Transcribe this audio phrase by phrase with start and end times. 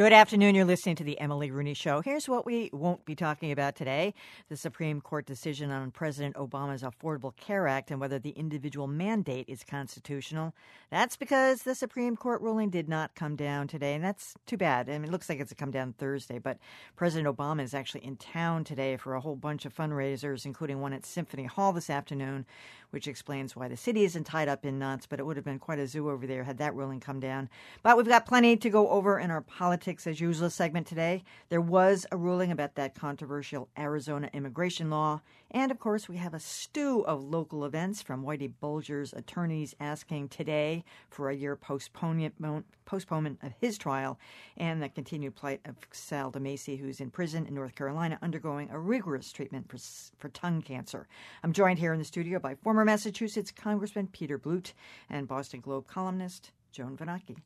[0.00, 0.54] Good afternoon.
[0.54, 2.00] You're listening to the Emily Rooney Show.
[2.00, 4.14] Here's what we won't be talking about today
[4.48, 9.44] the Supreme Court decision on President Obama's Affordable Care Act and whether the individual mandate
[9.46, 10.54] is constitutional.
[10.90, 14.88] That's because the Supreme Court ruling did not come down today, and that's too bad.
[14.88, 16.56] I mean, it looks like it's come down Thursday, but
[16.96, 20.94] President Obama is actually in town today for a whole bunch of fundraisers, including one
[20.94, 22.46] at Symphony Hall this afternoon,
[22.90, 25.58] which explains why the city isn't tied up in knots, but it would have been
[25.58, 27.48] quite a zoo over there had that ruling come down.
[27.82, 31.24] But we've got plenty to go over in our politics as usual segment today.
[31.48, 35.20] There was a ruling about that controversial Arizona immigration law.
[35.52, 40.28] And of course, we have a stew of local events from Whitey Bulger's attorneys asking
[40.28, 44.18] today for a year postponement, postponement of his trial
[44.56, 48.78] and the continued plight of Sal DiMasi, who's in prison in North Carolina undergoing a
[48.78, 49.78] rigorous treatment for,
[50.18, 51.08] for tongue cancer.
[51.42, 54.72] I'm joined here in the studio by former Massachusetts Congressman Peter Blute
[55.08, 57.36] and Boston Globe columnist Joan Vennochi.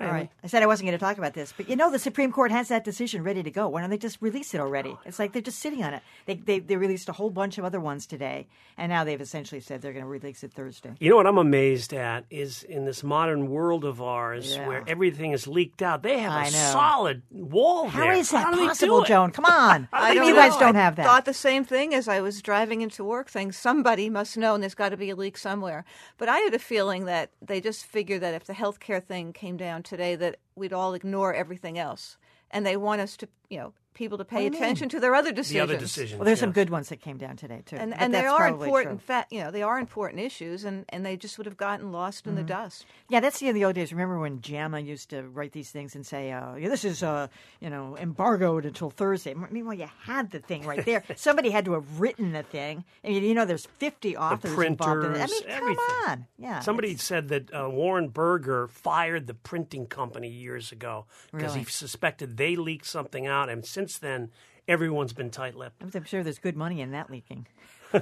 [0.00, 0.30] All right.
[0.42, 2.50] I said I wasn't going to talk about this, but you know the Supreme Court
[2.50, 3.68] has that decision ready to go.
[3.68, 4.96] Why don't they just release it already?
[5.04, 6.02] It's like they're just sitting on it.
[6.26, 8.46] They, they, they released a whole bunch of other ones today,
[8.78, 10.92] and now they've essentially said they're going to release it Thursday.
[11.00, 14.66] You know what I'm amazed at is in this modern world of ours Yeah.
[14.68, 16.70] where everything is leaked out, they have I a know.
[16.72, 18.12] solid wall How there.
[18.12, 19.04] is that How do they do possible.
[19.04, 19.30] Joan?
[19.32, 19.88] Come on.
[19.92, 20.60] I you don't guys know.
[20.60, 21.04] don't have that.
[21.04, 24.62] Thought the same thing as I was driving into work, saying somebody must know, and
[24.62, 25.84] there's got to be a leak somewhere.
[26.16, 29.56] But I had a feeling that they just figured that if the healthcare thing came
[29.58, 32.16] down today, that we'd all ignore everything else,
[32.50, 34.62] and they want us to, you know, people to pay do you mean?
[34.62, 35.52] attention to their other decisions.
[35.54, 36.18] The other decisions.
[36.18, 39.02] well, there's some good ones that came down today too, And and they are important,
[39.02, 42.20] fa- you know, they are important issues, and, and they just would have gotten lost
[42.20, 42.30] Mm-hmm.
[42.30, 42.86] in the dust.
[43.08, 43.92] Yeah, that's the, end of the old days.
[43.92, 47.28] Remember when JAMA used to write these things and say, uh, yeah, "This is uh,
[47.60, 51.02] you know embargoed until Thursday." Meanwhile, you had the thing right there.
[51.16, 52.84] Somebody had to have written the thing.
[53.04, 55.14] I mean, you know, there's 50 authors the involved in it.
[55.14, 55.76] I printers, mean, everything.
[55.76, 56.26] come on.
[56.38, 61.60] Yeah, Somebody said that uh, Warren Burger fired the printing company years ago because Really?
[61.60, 64.30] he suspected they leaked something out, and since then,
[64.68, 65.82] everyone's been tight-lipped.
[65.94, 67.46] I'm sure there's good money in that leaking.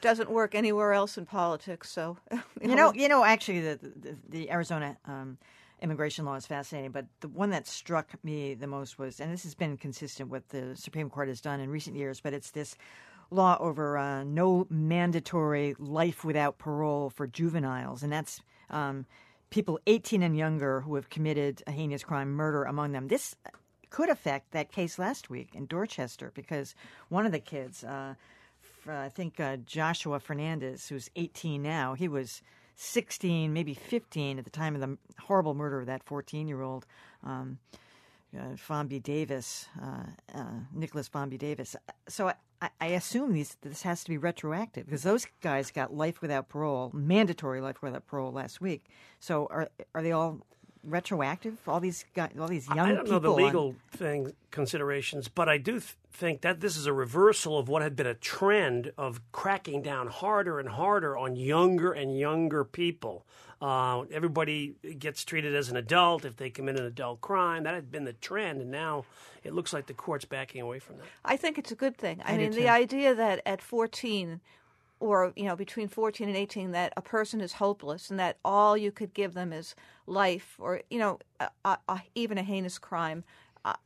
[0.00, 2.18] Doesn't work anywhere else in politics, so
[2.60, 5.38] You know, you know, actually, the the, the Arizona um,
[5.80, 9.44] immigration law is fascinating, but the one that struck me the most was, and this
[9.44, 12.76] has been consistent with the Supreme Court has done in recent years, but it's this
[13.30, 19.06] law over uh, no mandatory life without parole for juveniles, and that's um,
[19.50, 23.08] people 18 and younger who have committed a heinous crime, murder among them.
[23.08, 23.36] This
[23.94, 26.74] could affect that case last week in Dorchester because
[27.10, 28.14] one of the kids, uh,
[28.88, 32.42] I think uh, Joshua Fernandez, who's 18 now, he was
[32.74, 36.86] 16, maybe 15 at the time of the horrible murder of that 14 year old.
[37.22, 37.58] Um,
[38.36, 40.06] uh, Fomby Davis, uh,
[40.36, 41.76] uh, Nicholas Fomby Davis.
[42.08, 45.94] So I, I- I assume these this has to be retroactive because those guys got
[45.94, 48.86] life without parole, mandatory life without parole last week.
[49.20, 50.40] So are are they all
[50.86, 51.56] retroactive?
[51.66, 52.84] All these guys, all these young people.
[52.84, 53.36] I don't know people.
[53.36, 57.58] the on- legal thing considerations, but I do th- think that this is a reversal
[57.58, 62.18] of what had been a trend of cracking down harder and harder on younger and
[62.18, 63.26] younger people.
[63.60, 67.64] Uh, everybody gets treated as an adult if they commit an adult crime.
[67.64, 69.04] That had been the trend, and now
[69.42, 71.06] it looks like the court's backing away from that.
[71.24, 72.20] I think it's a good thing.
[72.24, 74.40] I, I mean, the idea that at 14
[75.04, 78.74] or, you know, between 14 and 18 that a person is hopeless and that all
[78.74, 79.74] you could give them is
[80.06, 83.22] life or, you know, a, a, a, even a heinous crime.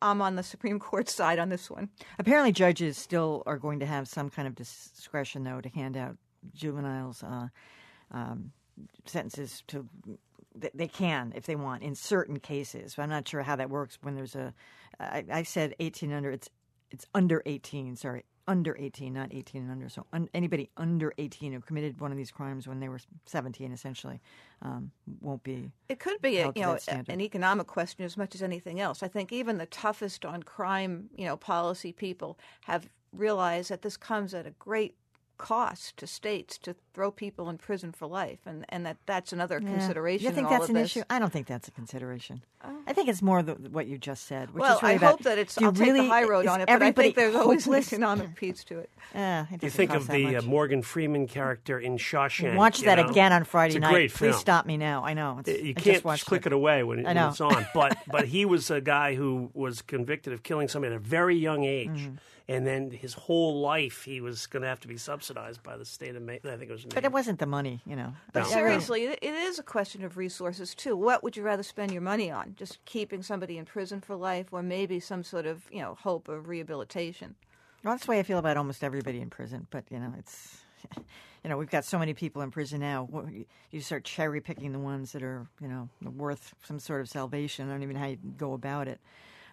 [0.01, 1.89] I'm on the Supreme Court side on this one.
[2.21, 6.17] Apparently, judges still are going to have some kind of discretion, though, to hand out
[6.55, 7.49] juveniles uh,
[8.12, 8.53] um,
[9.05, 9.89] sentences to.
[10.55, 12.95] They can, if they want, in certain cases.
[12.95, 14.55] But I'm not sure how that works when there's a.
[14.99, 16.31] I, I said 18 under.
[16.31, 16.49] It's
[16.91, 17.97] it's under 18.
[17.97, 19.88] Sorry, under 18, not 18 and under.
[19.88, 23.70] So un, anybody under 18 who committed one of these crimes when they were 17,
[23.70, 24.20] essentially,
[24.62, 25.70] um, won't be.
[25.88, 29.03] It could be, a, you know, an economic question as much as anything else.
[29.03, 33.97] I think even the toughest on crime, you know, policy people have realized that this
[33.97, 34.97] comes at a great
[35.38, 39.61] cost to states to throw people in prison for life, and, and that that's another
[39.62, 39.70] Yeah.
[39.70, 40.25] consideration.
[40.26, 40.96] You think in all that's of an this.
[40.96, 41.02] issue?
[41.08, 42.43] I don't think that's a consideration.
[42.88, 44.52] I think it's more the, what you just said.
[44.52, 45.56] Which Well, is really I about, hope that it's.
[45.61, 47.73] you I'll take really, the high road on it, but I think there's always an
[47.73, 47.93] hopeless?
[47.93, 48.90] economic piece to it.
[49.14, 50.43] Uh, it You think of the uh.
[50.43, 52.56] Morgan Freeman character in Shawshank.
[52.56, 53.08] Watch you that know?
[53.08, 53.90] again on Friday It's a night.
[53.93, 55.02] great Please stop me now.
[55.02, 55.38] I know.
[55.46, 56.49] It's, You I can't just watched click it.
[56.49, 57.67] it away when, it, when it's on.
[57.73, 61.37] But but he was a guy who was convicted of killing somebody at a very
[61.38, 62.14] young age, Mm-hmm.
[62.49, 65.85] And then his whole life he was going to have to be subsidized by the
[65.85, 66.41] state of Maine.
[66.45, 66.85] I think it was.
[66.87, 68.15] But it wasn't the money, you know.
[68.33, 68.47] But No.
[68.47, 70.97] seriously, it it is a question of resources too.
[70.97, 72.55] What would you rather spend your money on?
[72.56, 76.29] Just keeping somebody in prison for life, or maybe some sort of you know hope
[76.29, 77.35] of rehabilitation?
[77.85, 79.67] Well, that's the way I feel about almost everybody in prison.
[79.71, 80.62] But you know, it's
[81.45, 83.09] you know, we've got so many people in prison now.
[83.71, 87.69] You start cherry picking the ones that are, you know, worth some sort of salvation.
[87.69, 89.00] I don't even know how you go about it.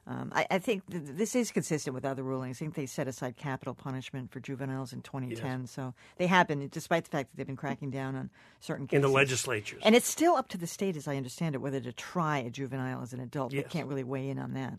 [0.08, 2.58] Um, I, I, think th- this is consistent with other rulings.
[2.58, 5.62] I think they set aside capital punishment for juveniles in 2010.
[5.62, 5.72] Yes.
[5.72, 8.30] So they have been, despite the fact that they've been cracking down on
[8.60, 8.98] certain cases.
[8.98, 9.82] In the legislatures.
[9.84, 12.52] And it's still up to the state, as I understand it, whether to try a
[12.52, 13.52] juvenile as an adult.
[13.52, 13.64] Yes.
[13.64, 14.78] They can't really weigh in on that.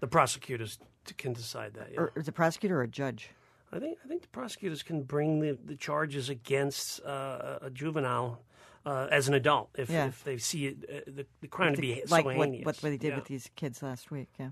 [0.00, 0.78] The prosecutors
[1.18, 1.90] can decide that.
[1.92, 2.00] Yeah.
[2.00, 3.30] Or, or the prosecutor or a judge?
[3.72, 8.42] I think I think the prosecutors can bring the, the charges against uh, a juvenile
[8.84, 10.06] uh, as an adult if, yeah.
[10.06, 12.36] if they see it, uh, the, the, crime to be like so.
[12.36, 13.14] What, what they did yeah.
[13.16, 14.28] with these kids last week.
[14.38, 14.50] Yeah.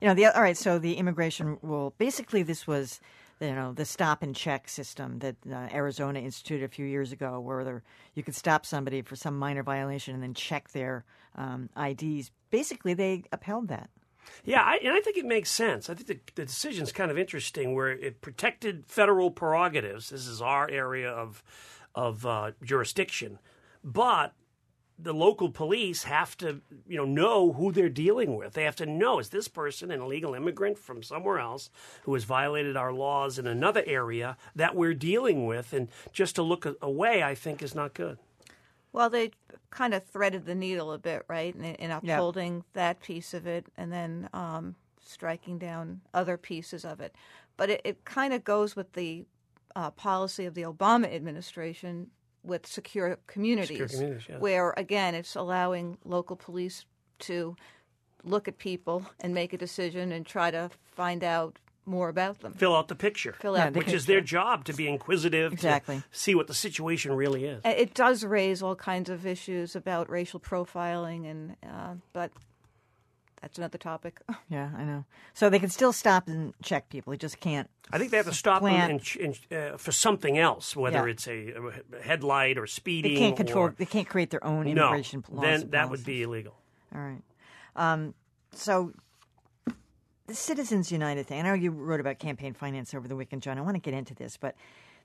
[0.00, 0.56] You know, the all right.
[0.56, 1.94] So the immigration rule.
[1.98, 3.00] Basically, this was
[3.40, 7.40] you know the stop and check system that uh, Arizona instituted a few years ago,
[7.40, 7.82] where there,
[8.14, 11.04] you could stop somebody for some minor violation and then check their
[11.34, 12.30] um, IDs.
[12.50, 13.90] Basically, they upheld that.
[14.44, 15.88] Yeah, I, and I think it makes sense.
[15.88, 20.10] I think the, the decision is kind of interesting, where it protected federal prerogatives.
[20.10, 21.42] This is our area of
[21.94, 23.38] of uh, jurisdiction,
[23.82, 24.34] but
[24.98, 28.54] the local police have to, you know, know who they're dealing with.
[28.54, 31.70] They have to know is this person an illegal immigrant from somewhere else
[32.04, 36.42] who has violated our laws in another area that we're dealing with, and just to
[36.42, 38.18] look away, I think, is not good.
[38.92, 39.32] Well, they
[39.68, 43.66] kind of threaded the needle a bit, right, in, in upholding that piece of it,
[43.76, 47.14] and then um, striking down other pieces of it.
[47.58, 49.26] But it, it kind of goes with the
[49.74, 52.10] uh, policy of the Obama administration
[52.46, 54.40] with secure communities, secure communities yes.
[54.40, 56.84] where again it's allowing local police
[57.18, 57.56] to
[58.22, 62.52] look at people and make a decision and try to find out more about them.
[62.54, 63.32] Fill out the picture.
[63.38, 63.96] Fill out yeah, which picture.
[63.96, 66.02] is their job to be inquisitive, exactly.
[66.10, 67.62] see what the situation really is.
[67.64, 72.32] It does raise all kinds of issues about racial profiling, and uh, but
[73.46, 74.20] that's another topic.
[74.48, 75.04] Yeah, I know.
[75.34, 77.10] So they can still stop and check people.
[77.10, 77.68] They just can't.
[77.90, 81.12] I think they have to stop them in, in, uh, for something else, whether yeah.
[81.12, 81.54] it's a,
[81.98, 83.14] a, headlight or speeding.
[83.14, 83.64] They can't control.
[83.64, 85.44] Or, they can't create their own immigration no, laws.
[85.44, 86.54] Then that would be illegal.
[86.94, 87.22] All right.
[87.74, 88.14] Um,
[88.52, 88.92] so
[90.26, 91.40] the Citizens United thing.
[91.40, 93.58] I know you wrote about campaign finance over the weekend, John.
[93.58, 94.54] I want to get into this, but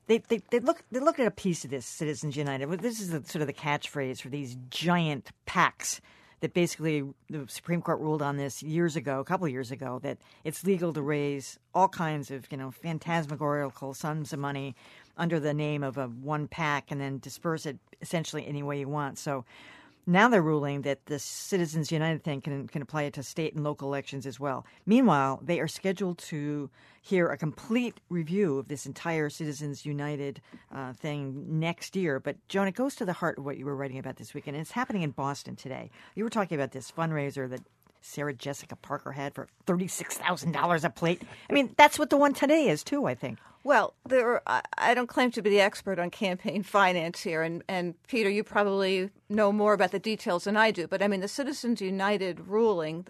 [0.06, 2.70] they, they, they look they look at a piece of this Citizens United.
[2.80, 6.00] This is the, sort of the catchphrase for these giant PACs
[6.42, 10.18] that basically the Supreme Court ruled on this years ago, a couple years ago, that
[10.42, 14.74] it's legal to raise all kinds of you know phantasmagorical sums of money
[15.16, 18.88] under the name of a one PAC and then disperse it essentially any way you
[18.88, 19.18] want.
[19.18, 19.44] So
[20.06, 23.62] now they're ruling that the Citizens United thing can, can apply it to state and
[23.62, 24.66] local elections as well.
[24.84, 26.70] Meanwhile, they are scheduled to
[27.00, 30.40] hear a complete review of this entire Citizens United
[30.74, 32.20] uh, thing next year.
[32.20, 34.56] But, Joan, it goes to the heart of what you were writing about this weekend.
[34.56, 35.90] It's happening in Boston today.
[36.14, 37.60] You were talking about this fundraiser that
[38.00, 41.22] Sarah Jessica Parker had for $36,000 a plate.
[41.48, 43.38] I mean, that's what the one today is, too, I think.
[43.64, 47.94] Well, there, I don't claim to be the expert on campaign finance here, and, and
[48.08, 50.86] Peter, you probably know more about the details than I do.
[50.86, 53.06] But I mean, the Citizens United ruling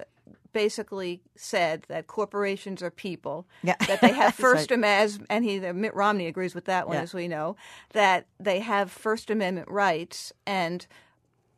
[0.52, 3.76] basically said that corporations are people, yeah.
[3.86, 4.78] that they have First right.
[4.78, 7.02] Amendment, and he, Mitt Romney agrees with that one, yeah.
[7.02, 7.56] as we know,
[7.92, 10.86] that they have First Amendment rights, and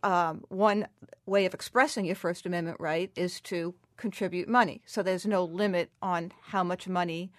[0.04, 0.86] um, one
[1.26, 4.82] way of expressing your First Amendment right is to contribute money.
[4.86, 7.32] So there's no limit on how much money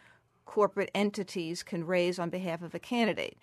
[0.45, 3.37] corporate entities can raise on behalf of a candidate.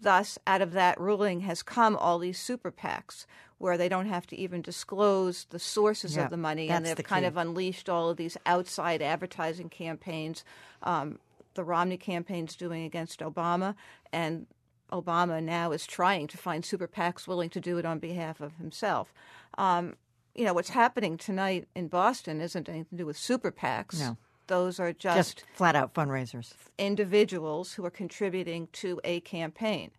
[0.00, 3.24] Thus, out of that ruling has come all these super PACs
[3.58, 6.96] where they don't have to even disclose the sources yeah, of the money, and they've
[6.96, 10.44] the kind of unleashed all of these outside advertising campaigns.
[10.82, 11.18] Um,
[11.54, 13.74] the Romney campaign's doing against Obama,
[14.12, 14.46] and
[14.92, 18.56] Obama now is trying to find super PACs willing to do it on behalf of
[18.56, 19.14] himself.
[19.56, 19.96] Um,
[20.34, 23.98] you know, what's happening tonight in Boston isn't anything to do with super PACs.
[23.98, 24.18] No.
[24.46, 26.52] Those are just, just flat out fundraisers.
[26.78, 29.90] Individuals who are contributing to a campaign.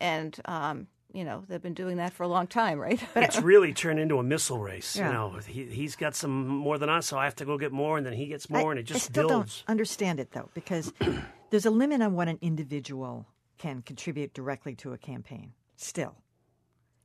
[0.00, 3.02] And, um, you know, they've been doing that for a long time, right?
[3.12, 4.96] But it's really turned into a missile race.
[4.96, 5.08] Yeah.
[5.08, 7.72] You know, he, he's got some more than us, so I have to go get
[7.72, 9.62] more, and then he gets more, I, and it just I still builds.
[9.66, 10.92] don't understand it, though, because
[11.50, 13.26] there's a limit on what an individual
[13.58, 15.52] can contribute directly to a campaign.
[15.76, 16.16] Still,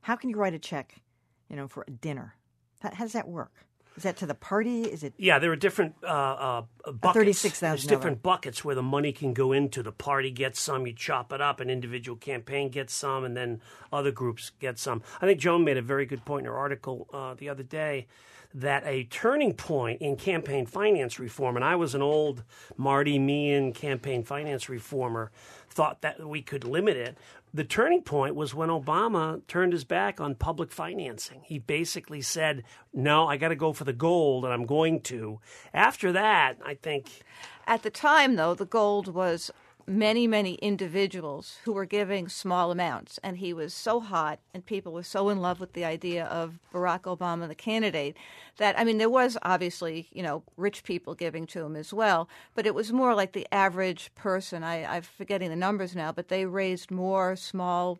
[0.02, 1.02] how can you write a check,
[1.50, 2.36] you know, for a dinner?
[2.80, 3.65] How, how does that work?
[3.98, 4.84] Is that to the party?
[4.84, 5.14] Is it?
[5.18, 7.14] Yeah, there are different uh, uh, buckets.
[7.14, 7.90] Thirty-six There's thousand.
[7.90, 9.82] different buckets where the money can go into.
[9.82, 11.62] The party gets some, you chop it up.
[11.62, 13.62] An individual campaign gets some, and then
[13.94, 15.02] other groups get some.
[15.22, 18.08] I think Joan made a very good point in her article uh, the other day
[18.54, 22.44] that a turning point in campaign finance reform, and I was an old
[22.78, 25.32] Marty Meehan campaign finance reformer,
[25.70, 27.18] thought that we could limit it.
[27.56, 31.40] The turning point was when Obama turned his back on public financing.
[31.46, 35.40] He basically said, No, I got to go for the gold, and I'm going to.
[35.74, 37.22] After that, I think.
[37.66, 39.52] At the time, though, the gold was
[39.88, 43.20] many, many individuals who were giving small amounts.
[43.24, 46.60] And he was so hot, and people were so in love with the idea of
[46.74, 48.18] Barack Obama, the candidate,
[48.58, 52.28] that, I mean, there was obviously, you know, rich people giving to him as well,
[52.56, 54.64] but it was more like the average person.
[54.64, 58.00] I, I'm forgetting the numbers now, but they raised more small,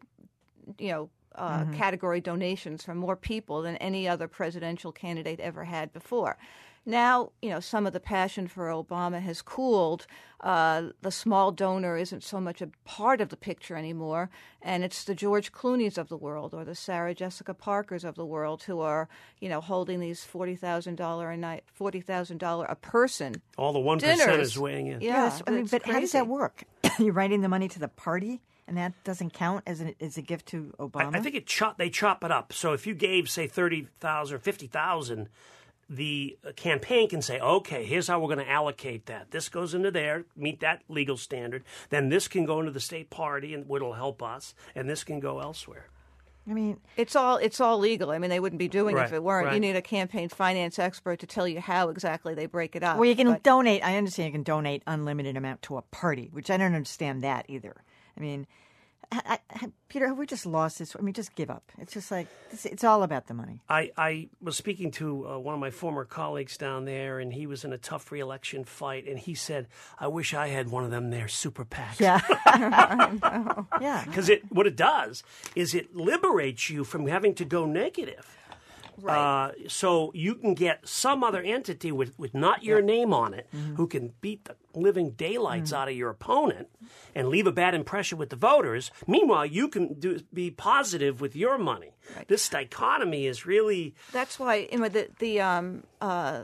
[0.80, 1.74] you know, uh, Mm-hmm.
[1.74, 6.38] category donations from more people than any other presidential candidate ever had before.
[6.86, 10.06] Now, you know, some of the passion for Obama has cooled.
[10.40, 14.30] Uh, the small donor isn't so much a part of the picture anymore,
[14.62, 18.26] and it's the George Clooney's of the world or the Sarah Jessica Parkers of the
[18.26, 22.66] world who are, you know, holding these forty thousand dollar a night, forty thousand dollar
[22.66, 24.20] a person All the one dinners.
[24.20, 25.02] percenters weighing in.
[25.02, 26.66] Yeah, Yes, I mean, it's but how does that work?
[27.00, 30.22] You're writing the money to the party, and that doesn't count as, an, as a
[30.22, 31.16] gift to Obama?
[31.16, 32.54] I, I think it chop they chop it up.
[32.54, 35.30] So if you gave say thirty thousand or fifty thousand,
[35.90, 39.32] the uh, campaign can say, okay, here's how we're going to allocate that.
[39.32, 41.64] This goes into there, meet that legal standard.
[41.90, 44.56] Then this can go into the state party, and it'll help us.
[44.74, 45.88] And this can go elsewhere.
[46.48, 48.12] I mean, It's all it's all legal.
[48.12, 49.52] I mean, they wouldn't be doing it if it weren't.
[49.54, 52.98] You need a campaign finance expert to tell you how exactly they break it up.
[52.98, 53.84] well, you can But- donate.
[53.84, 57.46] I understand you can donate unlimited amount to a party, which I don't understand that
[57.50, 57.76] either.
[58.16, 58.46] I mean,
[59.12, 60.96] I, I, Peter, have we just lost this?
[60.98, 61.72] I mean, just give up.
[61.78, 63.62] It's just like it's, it's all about the money.
[63.70, 67.48] I, I was speaking to uh, one of my former colleagues down there, and he
[67.48, 69.68] was in a tough reelection fight, and he said,
[70.00, 72.22] "I wish I had one of them there super PACs." Yeah,
[73.82, 74.04] yeah.
[74.08, 75.24] because it what it does
[75.56, 78.38] is it liberates you from having to go negative.
[78.98, 79.18] Right.
[79.48, 83.48] Uh, so you can get some other entity with, with not your name on it
[83.56, 83.76] Mm-hmm.
[83.76, 85.78] who can beat the living daylights Mm.
[85.78, 86.68] out of your opponent
[87.14, 88.92] and leave a bad impression with the voters.
[89.08, 91.92] Meanwhile, you can do, be positive with your money.
[92.28, 96.44] This dichotomy is really That's why you know, the the um uh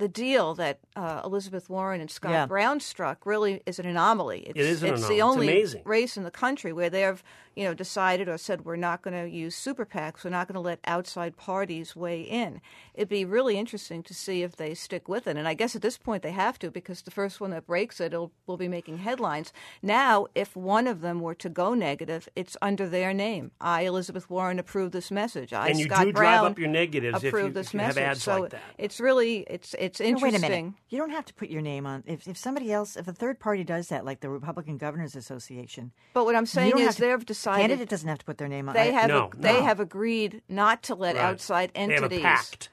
[0.00, 2.46] the deal that uh, Elizabeth Warren and Scott Yeah.
[2.46, 4.40] Brown struck really is an anomaly.
[4.40, 5.16] It's, It is an it's anomaly.
[5.16, 5.82] the only amazing.
[5.84, 7.22] race in the country where they've
[7.56, 10.24] you know decided or said we're not going to use super PACs.
[10.24, 12.60] We're not going to let outside parties weigh in.
[12.94, 15.36] It'd be really interesting to see if they stick with it.
[15.36, 18.00] And I guess at this point they have to because the first one that breaks
[18.00, 19.52] it will be making headlines.
[19.82, 23.50] Now, if one of them were to go negative, it's under their name.
[23.60, 25.52] I, Elizabeth Warren, approve this message.
[25.52, 27.80] I, And you Scott do drive Brown, up your negatives if you- this if you
[27.80, 28.02] have message.
[28.02, 28.62] ads so like that.
[28.78, 30.32] it's really it's it's No, interesting.
[30.42, 30.74] wait a minute.
[30.90, 32.04] You don't have to put your name on.
[32.06, 35.90] If, if somebody else, if a third party does that, like the Republican Governors Association,
[36.14, 38.68] But what I'm saying is to- they've decided candidate doesn't have to put their name
[38.68, 38.74] on.
[38.74, 39.64] they have No, they no.
[39.64, 41.24] have agreed not to let Right.
[41.24, 42.68] outside they have a entities pact.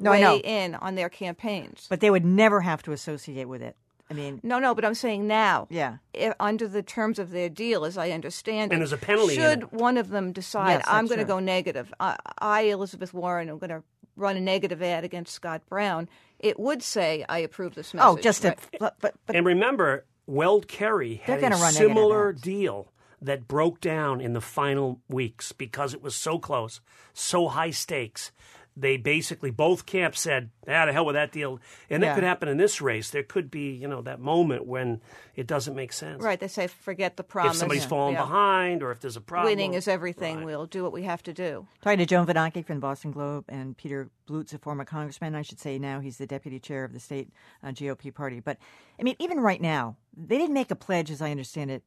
[0.00, 0.36] No, I weigh know.
[0.38, 1.86] in on their campaigns.
[1.88, 3.76] but they would never have to associate with it.
[4.10, 5.98] I mean, no, no, but I'm saying now, Yeah.
[6.18, 9.34] i- under the terms of their deal, as I understand it, And there's a penalty
[9.34, 13.50] Should one of them decide Yes, I'm going to go negative, I, I, Elizabeth Warren,
[13.50, 13.82] I'm going to
[14.18, 16.08] run a negative ad against Scott Brown,
[16.38, 18.18] it would say I approve this oh, message.
[18.18, 18.58] oh, just to, right?
[18.78, 22.92] but, but, but And remember, Weld Kerry They're had gonna a run negative similar deal
[23.20, 26.80] that broke down in the final weeks because it was so close,
[27.12, 28.30] so high stakes.
[28.80, 31.58] They basically both camps said, "Ah, the hell with that deal,"
[31.90, 33.10] and that could happen in this race.
[33.10, 35.00] There could be, you know, that moment when
[35.34, 36.22] it doesn't make sense.
[36.22, 37.88] Right, they say forget the promise." If somebody's Yeah.
[37.88, 38.22] falling Yeah.
[38.22, 40.36] behind, or if there's a problem, Winning is everything.
[40.36, 40.46] Right.
[40.46, 41.66] We'll do what we have to do.
[41.82, 45.34] Talking to Joan Vennochi from the Boston Globe and Peter Blute, a former congressman.
[45.34, 47.30] I should say now he's the deputy chair of the state
[47.64, 48.38] uh, GOP party.
[48.38, 48.58] But
[49.00, 51.82] I mean, even right now, they didn't make a pledge, as I understand it,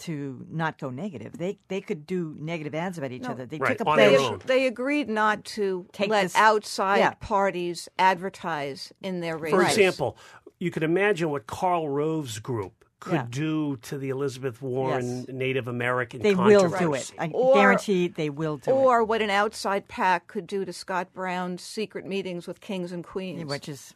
[0.00, 1.38] to not go negative.
[1.38, 3.30] They they could do negative ads about each No.
[3.30, 3.46] other.
[3.46, 4.42] They Right, took a They, pledge.
[4.44, 7.14] they agreed not to Take let this- outside yeah.
[7.20, 9.56] parties advertise in their races.
[9.58, 10.16] For example,
[10.58, 13.26] you could imagine what Karl Rove's group could Yeah.
[13.30, 15.28] do to the Elizabeth Warren Yes.
[15.28, 17.10] Native American They will do it.
[17.18, 18.74] I Or- guarantee they will do it.
[18.74, 23.02] or what an outside PAC could do to Scott Brown's secret meetings with kings and
[23.02, 23.44] queens.
[23.46, 23.94] which is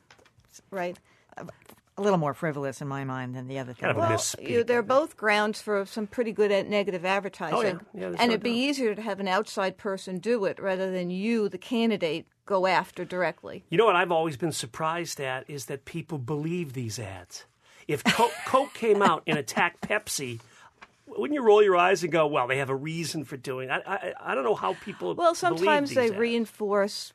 [0.71, 0.99] right.
[1.97, 3.83] A little more frivolous in my mind than the other thing.
[3.83, 4.49] Kind of Well, misspeak.
[4.49, 7.57] you, they're both grounds for some pretty good at negative advertising.
[7.57, 7.63] Oh,
[7.95, 8.01] yeah.
[8.01, 11.11] Yeah, and no it'd be easier to have an outside person do it rather than
[11.11, 13.65] you, the candidate, go after directly.
[13.71, 17.45] You know what I've always been surprised at is that people believe these ads.
[17.87, 20.41] If Coke, Coke came out and attacked Pepsi,
[21.07, 23.69] wouldn't you roll your eyes and go, "Well, they have a reason for doing"?
[23.69, 25.15] it." I I, I don't know how people.
[25.15, 26.17] Well, believe sometimes these they ads.
[26.17, 27.13] reinforce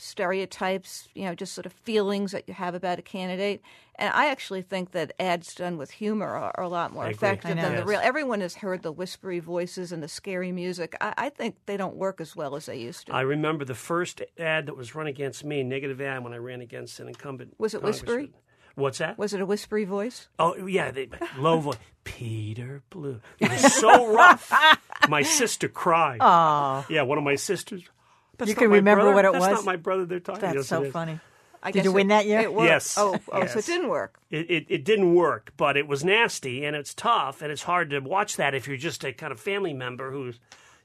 [0.00, 3.62] stereotypes, you know, just sort of feelings that you have about a candidate.
[3.96, 7.10] And I actually think that ads done with humor are, are a lot more I
[7.10, 7.62] effective I know.
[7.62, 8.00] than the real.
[8.02, 10.94] Everyone has heard the whispery voices and the scary music.
[11.00, 13.14] I, I think they don't work as well as they used to.
[13.14, 16.60] I remember the first ad that was run against me, negative ad, when I ran
[16.60, 17.54] against an incumbent.
[17.58, 18.32] Was it whispery?
[18.76, 19.18] What's that?
[19.18, 20.28] Was it a whispery voice?
[20.38, 21.76] Oh yeah, they, low voice.
[22.04, 23.20] Peter Blute.
[23.38, 24.50] It was so rough.
[25.08, 26.18] My sister cried.
[26.20, 27.82] Oh, Yeah, one of my sisters.
[28.40, 29.14] That's You not can my remember brother.
[29.14, 29.58] what it That's was?
[29.58, 30.04] not my brother.
[30.06, 30.40] They're talking.
[30.40, 31.20] that's Yes, so funny.
[31.62, 32.40] I Did guess you win it, that year?
[32.40, 32.68] It worked.
[32.68, 32.96] Yes.
[32.98, 34.18] Oh, oh, so it didn't work.
[34.30, 37.90] It, it, it didn't work, but it was nasty and it's tough and it's hard
[37.90, 40.40] to watch that if you're just a kind of family member who's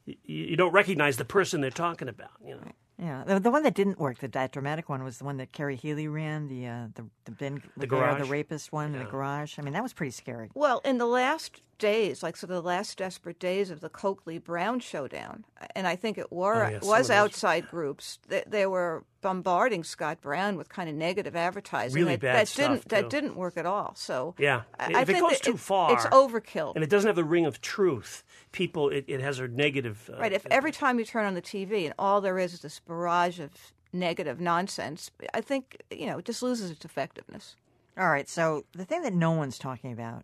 [0.06, 2.32] you, you don't recognize the person they're talking about.
[2.46, 2.62] You know,
[3.00, 5.54] Yeah, the, the one that didn't work, the that dramatic one, was the one that
[5.54, 8.30] Kerry Healey ran, the uh, the the Ben The the garage?
[8.30, 9.58] rapist one in the garage.
[9.58, 10.50] I mean, that was pretty scary.
[10.56, 14.80] Well, in the last days, like so, the last desperate days of the Coakley Brown
[14.80, 17.18] showdown, and I think it were Oh, yeah, some was of those.
[17.18, 18.20] outside groups.
[18.28, 21.96] They, they were bombarding Scott Brown with kind of negative advertising.
[22.02, 23.94] Really that, bad that stuff, didn't that didn't work at all.
[23.96, 24.62] So Yeah.
[24.80, 26.74] I, If I it think goes too it- far, it's overkill.
[26.76, 28.24] and it doesn't have the ring of truth.
[28.52, 30.10] People, it, it has a negative.
[30.14, 30.34] Uh, Right.
[30.34, 33.40] If every time you turn on the TV and all there is is this barrage
[33.40, 33.52] of
[33.92, 37.56] negative nonsense, I think you know it just loses its effectiveness.
[37.98, 40.24] All right, so the thing that no one's talking about,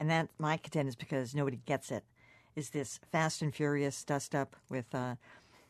[0.00, 2.04] and that my contend is because nobody gets it,
[2.56, 5.16] is this Fast and Furious dust up with uh,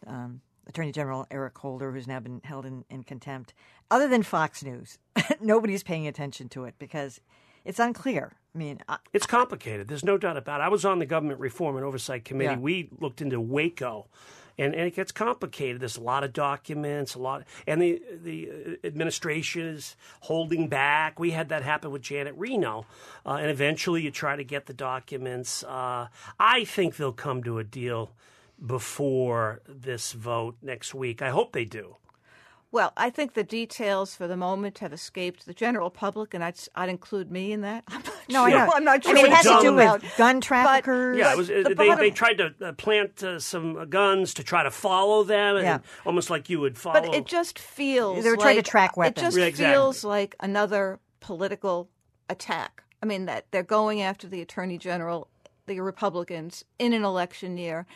[0.07, 3.55] um, Attorney General Eric Holder, who's now been held in, in contempt.
[3.91, 4.99] Other than Fox News,
[5.41, 7.21] nobody's paying attention to it because
[7.65, 8.33] it's unclear.
[8.55, 9.89] I mean, I, It's complicated.
[9.89, 10.65] There's no doubt about it.
[10.65, 12.55] I was on the Government Reform and Oversight Committee.
[12.55, 12.59] Yeah.
[12.59, 14.09] We looked into Waco,
[14.59, 15.81] and, and it gets complicated.
[15.81, 21.19] There's a lot of documents, a lot, and the the uh, administration is holding back.
[21.19, 22.87] We had that happen with Janet Reno,
[23.25, 25.63] uh, and eventually you try to get the documents.
[25.65, 28.13] Uh, I think they'll come to a deal
[28.65, 31.23] before this vote next week.
[31.23, 31.97] I hope they do.
[32.71, 36.57] Well, I think the details for the moment have escaped the general public, and I'd,
[36.75, 37.85] I'd include me in that.
[37.89, 38.59] I'm not no, I sure.
[38.59, 38.73] know.
[38.75, 39.13] I'm not sure.
[39.13, 41.17] I mean, it what has to do with gun traffickers.
[41.17, 41.49] Yeah, it was.
[41.49, 45.25] the they, bottom- they tried to uh, plant uh, some guns to try to follow
[45.25, 45.79] them, and Yeah.
[46.05, 47.01] almost like you would follow.
[47.01, 49.73] But it just feels They were trying to like- track It just Yeah, exactly.
[49.75, 51.89] feels like another political
[52.29, 52.83] attack.
[53.03, 55.29] I mean that they're going after the attorney general,
[55.67, 57.87] the Republicans in an election year.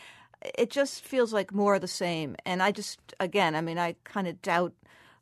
[0.58, 2.36] It just feels like more of the same.
[2.44, 4.72] And I just, again, I mean, I kind of doubt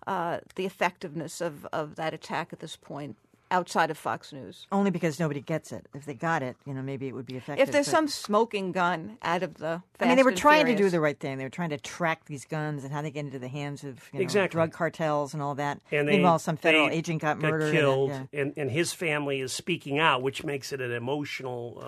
[0.06, 3.16] uh, the effectiveness of, of that attack at this point
[3.50, 4.66] outside of Fox News.
[4.70, 5.86] Only because nobody gets it.
[5.94, 7.66] If they got it, you know, maybe it would be effective.
[7.68, 10.66] If there's but- some smoking gun out of the, I mean, they were and trying
[10.66, 11.38] to do the right thing.
[11.38, 14.08] They were trying to track these guns and how they get into the hands of
[14.12, 14.56] you know, Exactly.
[14.56, 15.80] drug cartels and all that.
[15.90, 17.62] and they, Meanwhile, some federal they agent got murdered.
[17.68, 18.24] and killed, yeah.
[18.32, 21.82] and, and his family is speaking out, which makes it an emotional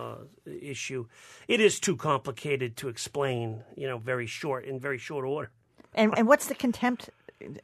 [0.47, 1.07] uh, issue.
[1.49, 5.51] It is too complicated to explain, you know, very short in very short order.
[5.95, 7.11] And and what's the contempt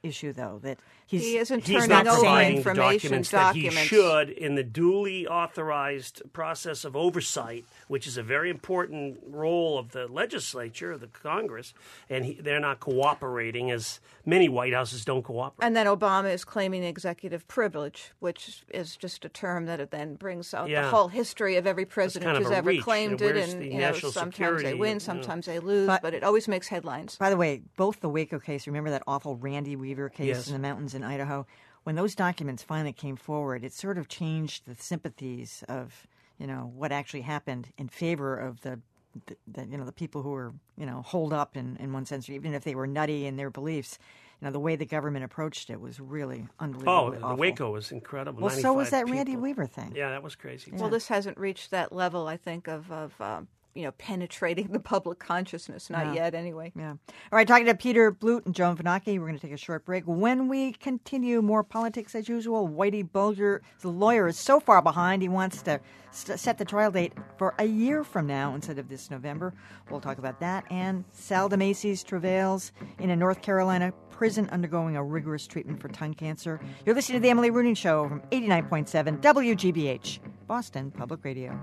[0.02, 0.58] issue though?
[0.62, 3.88] That he's He isn't He's turning not over providing the information documents, that he documents.
[3.88, 9.92] should in the duly authorized process of oversight, which is a very important role of
[9.92, 11.74] the legislature, of the Congress,
[12.08, 15.64] and he, they're not cooperating as many White Houses don't cooperate.
[15.66, 20.14] And then Obama is claiming executive privilege, which is just a term that it then
[20.14, 20.82] brings out Yeah.
[20.82, 22.82] the whole history of every president kind of who's ever reach.
[22.82, 23.36] claimed it.
[23.36, 24.98] And you know, sometimes security, they you win, know?
[24.98, 27.16] sometimes they lose, But- but, it always makes headlines.
[27.16, 30.46] By the way, both the Waco case, remember that awful Randy Weaver case Yes.
[30.48, 31.46] in the mountains in Idaho?
[31.85, 36.07] When those documents finally came forward, it sort of changed the sympathies of,
[36.38, 38.81] you know, what actually happened in favor of the,
[39.26, 42.04] the, the you know, the people who were, you know, holed up in, in one
[42.04, 43.98] sense, even if they were nutty in their beliefs.
[44.40, 46.92] You know, the way the government approached it was really unbelievable.
[46.92, 47.37] Oh, unbelievably the awful.
[47.38, 48.40] Waco was incredible.
[48.42, 49.37] Well, so was 95 that Randy.
[49.37, 49.92] Weaver thing.
[49.96, 50.70] Yeah, that was crazy.
[50.72, 54.80] Well, this hasn't reached that level, I think, of, of um, you know, penetrating the
[54.80, 55.88] public consciousness.
[55.88, 56.12] Not No.
[56.14, 56.72] yet, anyway.
[56.74, 56.90] Yeah.
[56.90, 56.96] All
[57.30, 59.18] right, talking to Peter Blute and Joan Vennochi.
[59.18, 60.02] We're going to take a short break.
[60.04, 62.68] When we continue, more politics as usual.
[62.68, 65.22] Whitey Bulger, the lawyer, is so far behind.
[65.22, 68.88] He wants to st- set the trial date for a year from now instead of
[68.88, 69.54] this November.
[69.90, 70.64] We'll talk about that.
[70.70, 76.14] And Sal DiMasi's travails in a North Carolina prison undergoing a rigorous treatment for tongue
[76.14, 76.60] cancer.
[76.84, 81.56] You're listening to The Emily Rooney Show from 89.7 WGBH, Boston Public Radio.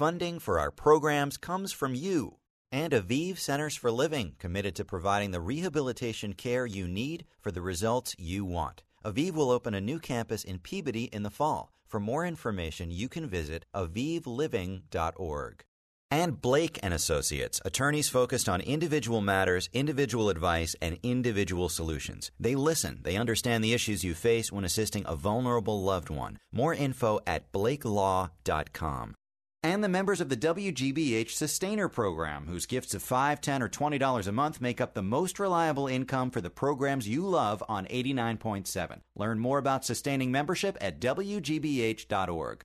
[0.00, 2.38] Funding for our programs comes from you
[2.72, 7.60] and Aviv Centers for Living, committed to providing the rehabilitation care you need for the
[7.60, 8.82] results you want.
[9.04, 11.70] Aviv will open a new campus in Peabody in the fall.
[11.86, 15.64] For more information, you can visit avivliving.org.
[16.10, 22.30] And Blake and Associates, attorneys focused on individual matters, individual advice, and individual solutions.
[22.40, 26.38] They listen, they understand the issues you face when assisting a vulnerable loved one.
[26.50, 29.14] More info at blakelaw.com
[29.62, 34.26] and the members of the WGBH Sustainer Program, whose gifts of $5, $10, or $20
[34.26, 39.00] a month make up the most reliable income for the programs you love on 89.7.
[39.16, 42.62] Learn more about sustaining membership at WGBH.org.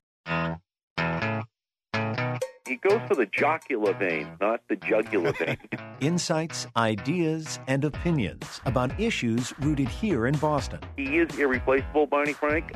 [2.66, 5.56] He goes for the jocular vein, not the jugular vein.
[6.00, 10.80] Insights, ideas, and opinions about issues rooted here in Boston.
[10.96, 12.74] he is irreplaceable, Barney Frank.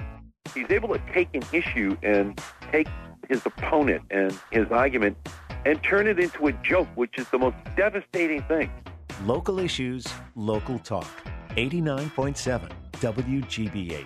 [0.54, 2.86] He's able to take an issue and take
[3.30, 5.16] his opponent and his argument
[5.64, 8.70] and turn it into a joke, which is the most devastating thing.
[9.24, 11.06] Local issues, local talk.
[11.50, 14.04] 89.7 WGBH,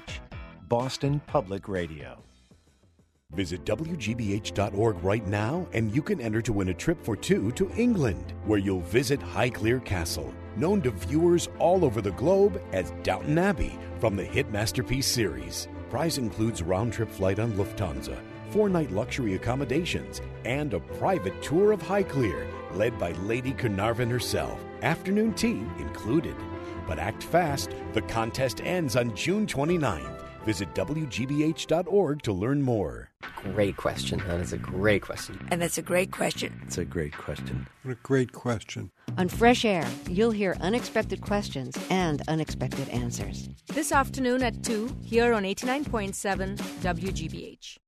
[0.69, 2.23] Boston Public Radio.
[3.33, 7.71] Visit WGBH.org right now and you can enter to win a trip for two to
[7.77, 13.39] England, where you'll visit Highclere Castle, known to viewers all over the globe as Downton
[13.39, 15.67] Abbey from the hit masterpiece series.
[15.91, 18.19] Prize includes round trip flight on Lufthansa,
[18.55, 24.65] four night luxury accommodations, and a private tour of Highclere, led by Lady Carnarvon herself.
[24.83, 26.37] Afternoon tea included.
[26.87, 30.23] But act fast, the contest ends on June 29th.
[30.45, 33.11] Visit WGBH.org to learn more.
[33.43, 34.23] Great question.
[34.29, 35.49] That is a great question.
[35.51, 36.61] And that's a great question.
[36.65, 37.67] It's a great question.
[37.83, 38.93] What a great question.
[39.19, 43.49] On Fresh Air, you'll hear unexpected questions and unexpected answers.
[43.67, 47.79] This afternoon at 2 here on 89.7 WGBH.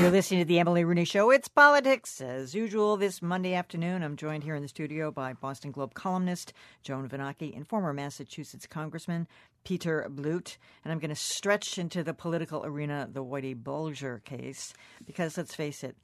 [0.00, 1.30] You're listening to the Emily Rooney Show.
[1.30, 2.22] It's politics.
[2.22, 6.54] As usual, this Monday afternoon, I'm joined here in the studio by Boston Globe columnist
[6.82, 9.28] Joan Vennochi and former Massachusetts Congressman
[9.62, 10.56] Peter Blute.
[10.82, 14.72] And I'm going to stretch into the political arena the Whitey Bulger case
[15.06, 15.96] because let's face it,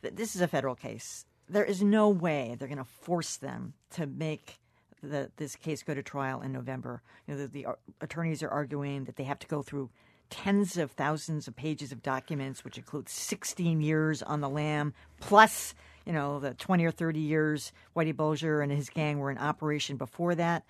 [0.00, 1.26] this is a federal case.
[1.46, 4.60] There is no way they're going to force them to make
[5.02, 7.02] the, this case go to trial in November.
[7.26, 9.90] You know, the, the uh, attorneys are arguing that they have to go through
[10.32, 15.74] tens of thousands of pages of documents, which includes 16 years on the lam, plus,
[16.06, 19.98] you know, the 20 or 30 years Whitey Bulger and his gang were in operation
[19.98, 20.64] before that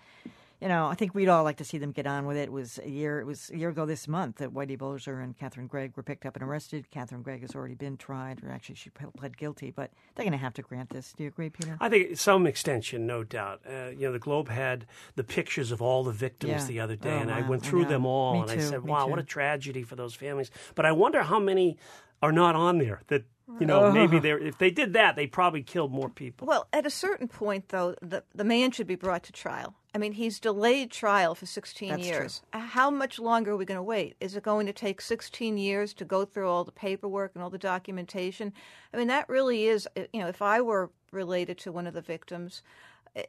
[0.63, 2.43] you know, I think we'd all like to see them get on with it.
[2.45, 3.19] It was a year.
[3.21, 6.25] It was a year ago this month that Whitey Bulger and Catherine Greig were picked
[6.25, 6.89] up and arrested.
[6.91, 9.73] Catherine Greig has already been tried, or actually she pled guilty.
[9.73, 11.13] But they're going to have to grant this.
[11.17, 11.77] Do you agree, Peter?
[11.81, 13.61] I think some extension, no doubt.
[13.69, 16.65] Uh, you know, the Globe had the pictures of all the victims Yeah.
[16.67, 17.89] the other day, Oh, and I went through know.
[17.89, 20.87] them all, Me and I said, me "Wow, what a tragedy for those families." But
[20.87, 21.77] I wonder how many
[22.23, 23.01] are not on there.
[23.09, 23.25] That
[23.61, 26.47] you know, maybe they if they did that, they probably killed more people.
[26.47, 29.75] Well, at a certain point, though, the, the man should be brought to trial.
[29.95, 32.11] I mean, he's delayed trial for 16 That's true.
[32.11, 32.43] years.
[32.53, 34.17] How much longer are we going to wait?
[34.21, 37.51] Is it going to take 16 years to go through all the paperwork and all
[37.51, 38.53] the documentation?
[38.95, 41.93] I mean, that really is, uh, you know, if I were related to one of
[41.93, 42.63] the victims,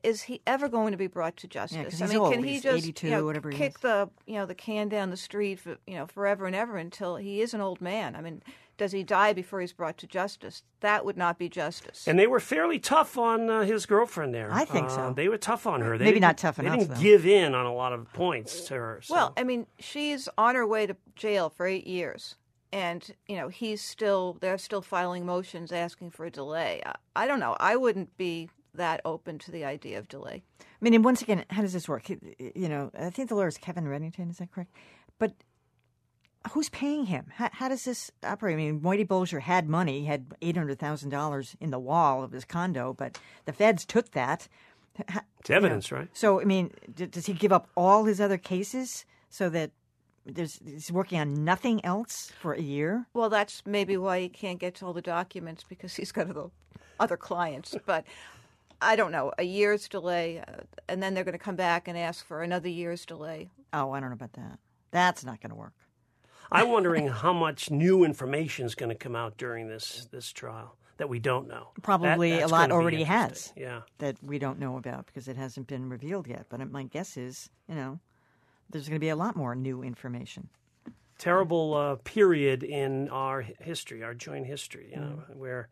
[0.03, 1.99] is he ever going to be brought to justice?
[1.99, 2.33] 'cause I mean, old.
[2.33, 5.17] can he He's just 82, you know, kick the you know the can down the
[5.17, 8.15] street for you know forever and ever until he is an old man?
[8.15, 8.41] I mean,
[8.83, 10.63] does he die before he's brought to justice?
[10.81, 12.05] That would not be justice.
[12.07, 14.49] And they were fairly tough on uh, his girlfriend there.
[14.51, 15.13] I think Uh, so.
[15.13, 15.97] They were tough on her.
[15.97, 16.73] They Maybe didn't- tough enough.
[16.73, 17.01] They didn't though.
[17.01, 18.99] give in on a lot of points to her.
[19.01, 22.35] so- Well, I mean, she's on her way to jail for eight years,
[22.73, 26.81] and you know he's still they're still filing motions asking for a delay.
[26.85, 27.55] I, I don't know.
[27.59, 30.43] I wouldn't be that open to the idea of delay.
[30.61, 32.09] I mean, and once again, how does this work?
[32.09, 34.29] You know, I think the lawyer is Kevin Reddington.
[34.29, 34.71] Is that correct?
[35.19, 35.31] But
[36.51, 37.25] who's paying him?
[37.35, 38.53] How, how does this operate?
[38.53, 42.23] I mean, Whitey Bulger had money, he had eight hundred thousand dollars in the wall
[42.23, 44.47] of his condo, but the feds took that.
[45.09, 46.07] H- it's evidence, right?
[46.13, 49.71] So, I mean, d- does he give up all his other cases so that
[50.25, 53.07] there's he's working on nothing else for a year?
[53.13, 56.49] Well, that's maybe why he can't get to all the documents because he's got other
[56.99, 57.75] other clients.
[57.85, 58.05] But
[58.81, 59.31] I don't know.
[59.37, 62.69] A year's delay, uh, and then they're going to come back and ask for another
[62.69, 63.49] year's delay.
[63.71, 64.59] Oh, I don't know about that.
[64.91, 65.73] That's not going to work.
[66.53, 70.75] I'm wondering how much new information is going to come out during this this trial
[70.97, 71.69] that we don't know.
[71.81, 73.51] Probably That- a lot already has.
[73.57, 73.81] Yeah.
[73.97, 76.45] that we don't know about because it hasn't been revealed yet.
[76.49, 77.99] But my guess is, you know,
[78.69, 80.49] there's going to be a lot more new information.
[81.19, 85.35] terrible uh, period in our history, our joint history, you know, Mm.
[85.37, 85.69] where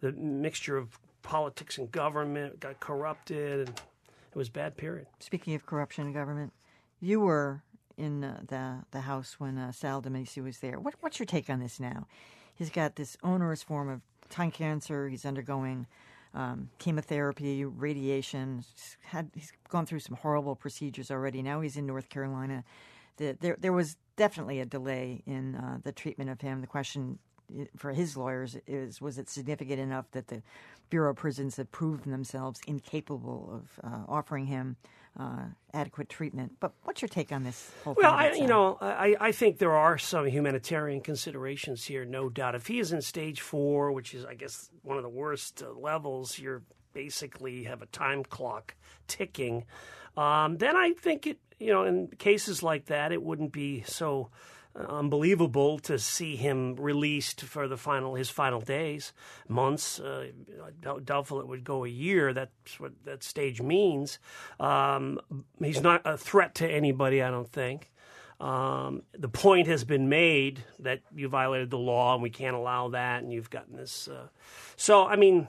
[0.00, 5.06] the mixture of politics and government got corrupted, and it was a bad period.
[5.20, 6.52] Speaking of corruption in government,
[7.00, 7.62] you were
[7.98, 10.78] in uh, the the house when uh, Sal DiMasi was there.
[10.78, 12.06] What, what's your take on this now?
[12.54, 15.08] He's got this onerous form of tongue cancer.
[15.08, 15.86] He's undergoing
[16.34, 18.64] um, chemotherapy, radiation.
[18.74, 21.42] He's, had, he's gone through some horrible procedures already.
[21.42, 22.64] Now he's in North Carolina.
[23.16, 26.60] The, there, there was definitely a delay in uh, the treatment of him.
[26.60, 27.18] The question
[27.76, 30.42] for his lawyers is was it significant enough that the
[30.90, 34.76] Bureau of Prisons had proven themselves incapable of uh, offering him
[35.18, 36.52] uh, adequate treatment?
[36.60, 38.32] But what's your take on this whole Well, thing?
[38.32, 42.54] I, you know, I, I think there are some humanitarian considerations here, no doubt.
[42.54, 45.72] If he is in stage four, which is, I guess, one of the worst uh,
[45.78, 48.74] levels, you're basically have a time clock
[49.06, 49.64] ticking.
[50.16, 54.30] Um, then I think it, you know, in cases like that, it wouldn't be so
[54.32, 54.36] uh,
[54.74, 59.12] unbelievable to see him released for the final his final days,
[59.48, 59.98] months.
[60.00, 60.28] Uh,
[61.04, 62.32] doubtful it would go a year.
[62.32, 64.18] That's what that stage means.
[64.60, 65.20] Um,
[65.62, 67.90] he's not a threat to anybody, I don't think.
[68.40, 72.88] Um, the point has been made that you violated the law and we can't allow
[72.90, 74.06] that, and you've gotten this.
[74.06, 74.28] Uh,
[74.76, 75.48] so, I mean,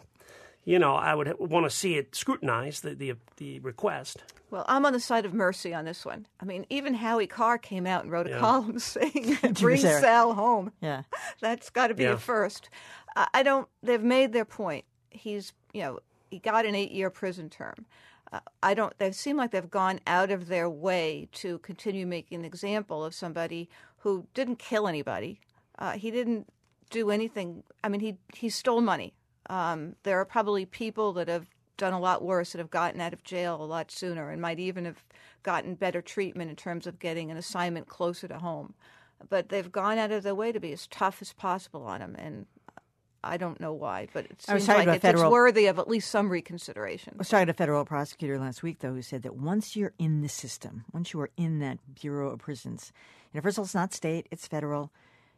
[0.69, 4.17] you know, I would want to see it scrutinized, the, the, the request.
[4.51, 6.27] Well, I'm on the side of mercy on this one.
[6.39, 8.39] I mean, even Howie Carr came out and wrote a Yeah.
[8.39, 9.77] column saying, "Bring.
[9.81, 11.01] Sal home." Yeah.
[11.41, 12.13] That's got to be Yeah.
[12.13, 12.69] a first.
[13.15, 13.67] I I don't.
[13.81, 14.85] They've made their point.
[15.09, 17.87] He's, you know, he got an eight-year prison term.
[18.31, 18.95] Uh, I don't.
[18.99, 23.15] They seem like they've gone out of their way to continue making an example of
[23.15, 23.69] somebody
[24.03, 25.39] who didn't kill anybody.
[25.79, 26.45] Uh, he didn't
[26.91, 27.63] do anything.
[27.83, 29.13] I mean, he he stole money.
[29.49, 33.13] Um, there are probably people that have done a lot worse that have gotten out
[33.13, 35.03] of jail a lot sooner and might even have
[35.43, 38.73] gotten better treatment in terms of getting an assignment closer to home.
[39.29, 42.15] But they've gone out of their way to be as tough as possible on them,
[42.17, 42.45] and
[43.21, 46.09] I don't know why, but it seems like it's, federal- it's worthy of at least
[46.09, 47.13] some reconsideration.
[47.15, 49.93] I was talking to a federal prosecutor last week, though, who said that once you're
[49.99, 52.93] in the system, once you are in that Bureau of Prisons,
[53.33, 54.91] know, first of all, it's not state, it's federal.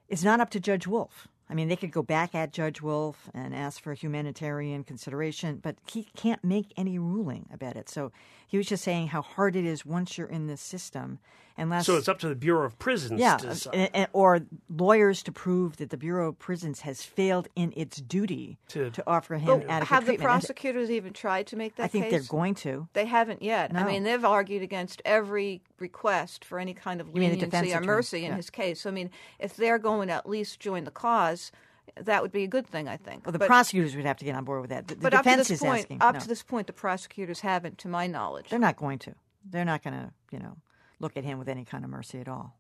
[0.08, 1.28] It's not up to Judge Wolf.
[1.52, 5.76] I mean, they could go back at Judge Wolf and ask for humanitarian consideration, but
[5.86, 7.90] he can't make any ruling about it.
[7.90, 8.14] So
[8.48, 11.20] he was just saying how hard it is once you're in this system.
[11.62, 13.76] And last So it's up to the Bureau of Prisons yeah, to decide.
[13.76, 17.98] and- and- or lawyers to prove that the Bureau of Prisons has failed in its
[18.02, 20.20] duty To- to offer him But adequate have the treatment.
[20.20, 22.12] And prosecutors even tried to make that I think case?
[22.12, 22.88] they're going to.
[22.94, 23.76] They haven't yet.
[23.76, 27.46] I mean, they've argued against every request for any kind of You mean the leniency
[27.46, 27.88] defense or attorney?
[27.88, 28.38] mercy in Yeah.
[28.38, 28.86] his case.
[28.88, 31.52] I mean, if they're going to at least join the cause,
[31.96, 33.26] that would be a good thing, I think.
[33.26, 34.88] Well, the But- prosecutors would have to get on board with that.
[34.88, 36.02] The, the but up to this is point, asking.
[36.02, 36.20] up no.
[36.22, 38.50] to this point, the prosecutors haven't, to my knowledge.
[38.50, 39.14] They're not going to.
[39.48, 40.58] They're not going to, you know,
[41.02, 42.58] look at him with any kind of mercy at all.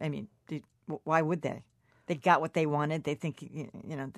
[0.00, 0.28] I mean,
[1.04, 1.64] why would they?
[2.06, 3.04] They got what they wanted.
[3.04, 4.10] They think, you know,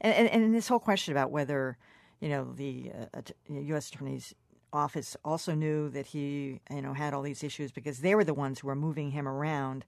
[0.00, 1.76] and, and, and this whole question about whether,
[2.20, 3.88] you know, the uh, U.S.
[3.88, 4.34] Attorney's
[4.72, 8.34] office also knew that he, you know, had all these issues because they were the
[8.34, 9.84] ones who were moving him around.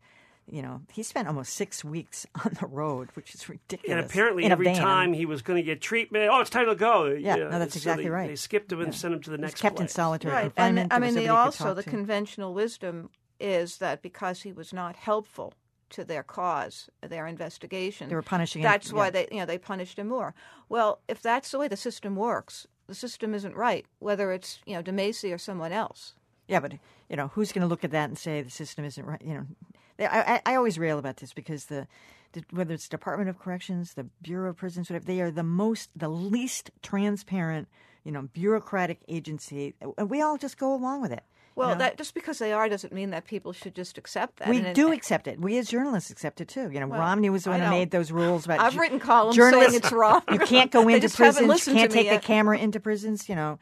[0.48, 3.90] You know, he spent almost six weeks on the road, which is ridiculous.
[3.90, 4.76] And apparently, in every van.
[4.76, 7.06] time he was going to get treatment, oh, it's time to go.
[7.06, 8.28] Yeah, no, that's so exactly they- right.
[8.28, 8.98] They skipped him and Yeah.
[8.98, 10.44] sent him to the He was next kept in solitary Right.
[10.44, 10.92] And confinement.
[10.92, 11.90] I mean, the, nobody he could also the to.
[11.90, 15.52] conventional wisdom is that because he was not helpful
[15.90, 19.10] to their cause, their investigation, They were punishing him, That's why yeah.
[19.10, 20.34] they, you know, they punished him more.
[20.68, 23.84] Well, if that's the way the system works, the system isn't right.
[23.98, 26.14] Whether it's you know DiMasi or someone else.
[26.48, 26.72] Yeah, but
[27.10, 29.20] you know, who's going to look at that and say the system isn't right?
[29.22, 31.86] You know, they- I, I, always rail about this because the,
[32.32, 35.90] the whether it's Department of Corrections, the Bureau of Prisons, whatever, they are the most,
[35.96, 37.68] the least transparent,
[38.04, 41.22] you know, bureaucratic agency, and we all just go along with it.
[41.24, 41.78] you Well, know?
[41.78, 44.48] that just because they are doesn't mean that people should just accept that.
[44.48, 45.40] we And it- do accept it.
[45.40, 46.70] We as journalists accept it too.
[46.70, 48.60] You know, Well, Romney was the one who made those rules about.
[48.60, 50.22] I've ju- written columns saying it's wrong.
[50.32, 51.66] You can't go into prisons.
[51.66, 53.28] You can't take the camera into prisons.
[53.28, 53.58] You know,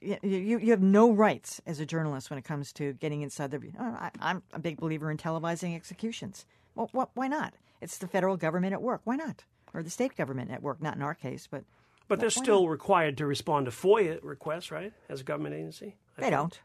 [0.00, 3.60] you, you have no rights as a journalist when it comes to getting inside the.
[3.78, 6.46] Oh, I, I'm a big believer in televising executions.
[6.74, 7.54] Well, what, why not?
[7.80, 9.00] It's the federal government at work.
[9.04, 9.44] Why not?
[9.74, 10.80] Or the state government at work.
[10.82, 11.64] Not in our case, but
[12.08, 14.92] But they're still required to respond to FOIA requests, right?
[15.08, 16.32] As a government agency, I they think.
[16.34, 16.60] don't.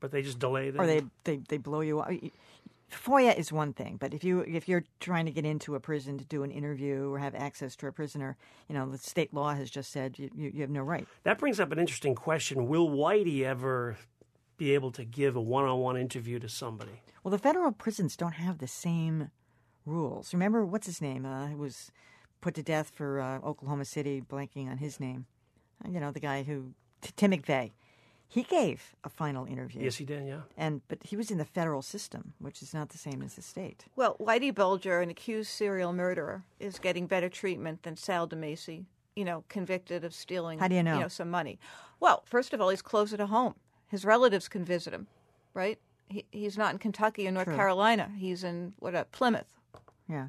[0.00, 0.80] But they just delay them.
[0.80, 2.10] or they, they, they blow you up.
[2.92, 6.18] FOIA is one thing, but if you if you're trying to get into a prison
[6.18, 8.36] to do an interview or have access to a prisoner,
[8.68, 11.06] you know the state law has just said you, you, you have no right.
[11.24, 12.66] That brings up an interesting question.
[12.68, 13.96] Will Whitey ever
[14.58, 17.00] be able to give a one-on-one interview to somebody?
[17.24, 19.30] Well, the federal prisons don't have the same
[19.86, 20.32] rules.
[20.32, 21.24] Remember what's his name?
[21.24, 21.90] Uh, was
[22.40, 25.26] put to death for uh, Oklahoma City, blanking on his name.
[25.84, 27.72] Uh, You know the guy who T- Tim McVeigh.
[28.32, 29.82] He gave a final interview.
[29.82, 30.26] Yes, he did.
[30.26, 30.40] Yeah.
[30.56, 33.42] And but he was in the federal system, which is not the same as the
[33.42, 33.84] state.
[33.94, 39.26] Well, Whitey Bulger, an accused serial murderer, is getting better treatment than Sal DiMasi, you
[39.26, 40.94] know, convicted of stealing How do you know?
[40.94, 41.58] you know some money.
[42.00, 43.54] Well, first of all, he's closer to home.
[43.88, 45.08] His relatives can visit him,
[45.52, 45.78] right?
[46.08, 47.56] He, he's not in Kentucky or North True.
[47.56, 48.10] Carolina.
[48.16, 49.52] He's in what uh, Plymouth.
[50.08, 50.28] Yeah.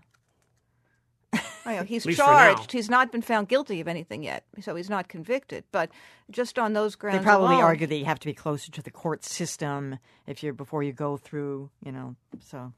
[1.65, 2.54] I know, he's At least for now.
[2.56, 2.71] charged.
[2.71, 5.63] He's not been found guilty of anything yet, so he's not convicted.
[5.71, 5.89] But
[6.30, 8.82] just on those grounds, They probably alone, argue that you have to be closer to
[8.82, 9.97] the court system
[10.28, 12.15] if you're before you go through, you know.
[12.41, 12.73] So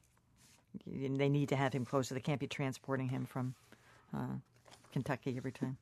[0.86, 2.14] they need to have him closer.
[2.14, 3.56] They can't be transporting him from
[4.16, 4.36] uh,
[4.96, 5.76] Kentucky every time.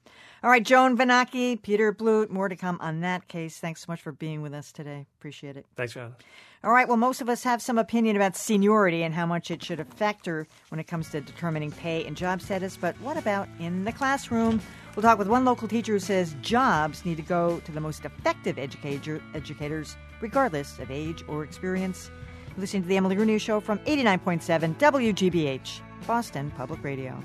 [0.43, 3.59] All right, Joan Vennochi, Peter Blute, more to come on that case.
[3.59, 5.05] Thanks so much for being with us today.
[5.19, 5.67] Appreciate it.
[5.75, 6.15] Thanks, John.
[6.63, 9.63] All right, well, most of us have some opinion about seniority and how much it
[9.63, 13.47] should affect her when it comes to determining pay and job status, but what about
[13.59, 14.59] in the classroom?
[14.95, 18.05] We'll talk with one local teacher who says jobs need to go to the most
[18.05, 22.09] effective educator, educators, regardless of age or experience.
[22.47, 27.21] You're listening to the Emily Rooney Show from 89.7 WGBH, Boston Public Radio.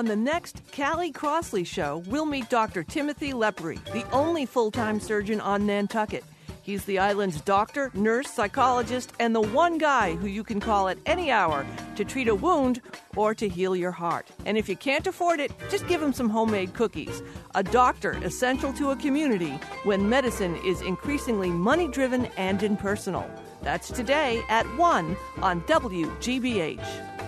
[0.00, 2.82] On the next Callie Crossley show, we'll meet Dr.
[2.82, 6.24] Timothy Lepore, the only full time surgeon on Nantucket.
[6.62, 10.98] He's the island's doctor, nurse, psychologist, and the one guy who you can call at
[11.06, 12.80] any hour to treat a wound
[13.16, 14.28] or to heal your heart.
[14.44, 17.22] And if you can't afford it, just give him some homemade cookies.
[17.54, 23.28] A doctor essential to a community when medicine is increasingly money driven and impersonal.
[23.62, 27.19] That's today at 1 on WGBH.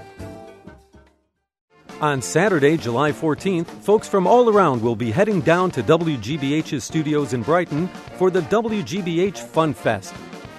[2.03, 7.33] On Saturday, July 14th, folks from all around will be heading down to WGBH's studios
[7.33, 7.87] in Brighton
[8.17, 10.13] for the WGBH Fun Fest.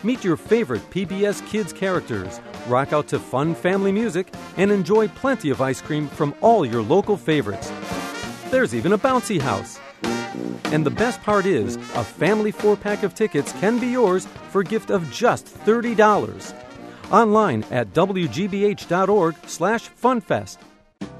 [0.03, 5.49] Meet your favorite PBS Kids characters, rock out to fun family music, and enjoy plenty
[5.49, 7.73] of ice cream from all your local favorites.
[8.49, 9.81] There's even a bouncy house.
[10.71, 14.61] And the best part is, a family four pack of tickets can be yours for
[14.61, 16.53] a gift of just $30.
[17.11, 20.57] Online at WGBH.org slash funfest.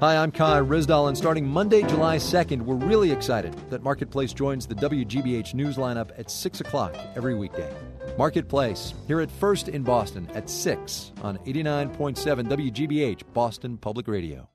[0.04, 4.66] Hi, I'm Kai Ryssdal, and starting Monday, July 2nd, we're really excited that Marketplace joins
[4.66, 7.74] the WGBH news lineup at 6 o'clock every weekday.
[8.18, 14.46] Marketplace, here at First in Boston at 6 on 89.7 WGBH, Boston Public Radio.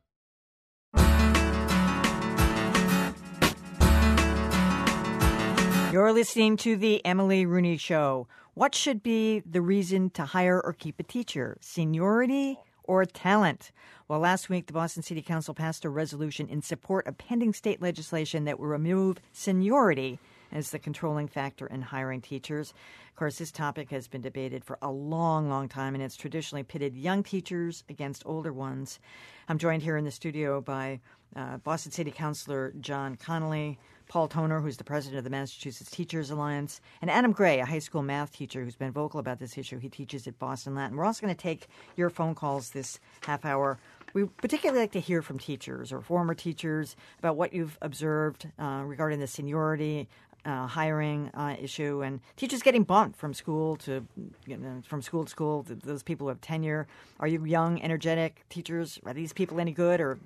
[5.92, 8.28] You're listening to the Emily Rooney Show.
[8.54, 11.58] What should be the reason to hire or keep a teacher?
[11.60, 13.71] Seniority or talent?
[14.08, 17.84] Well, last week, the Boston City Council passed a resolution in support of pending state
[17.84, 20.17] legislation that will remove seniority
[20.52, 22.73] as the controlling factor in hiring teachers.
[23.12, 26.63] Of course, this topic has been debated for a long, long time, and it's traditionally
[26.63, 28.99] pitted young teachers against older ones.
[29.47, 30.99] I'm joined here in the studio by
[31.36, 33.78] uh, Boston City Councilor John Connolly,
[34.10, 37.80] Paul Toner, who's the president of the Massachusetts Teachers Alliance, and Adam Gray, a high
[37.80, 39.78] school math teacher who's been vocal about this issue.
[39.78, 40.98] He teaches at Boston Latin.
[40.98, 43.78] We're also going to take your phone calls this half hour.
[44.15, 48.82] We particularly like to hear from teachers or former teachers about what you've observed uh,
[48.84, 50.10] regarding the seniority
[50.45, 54.06] uh, hiring uh, issue and teachers getting bumped from school to
[54.48, 55.65] you know, from school to school.
[55.67, 56.88] Those people who have tenure.
[57.19, 59.00] Are you young, energetic teachers?
[59.06, 60.02] Are these people any good?
[60.02, 60.17] Or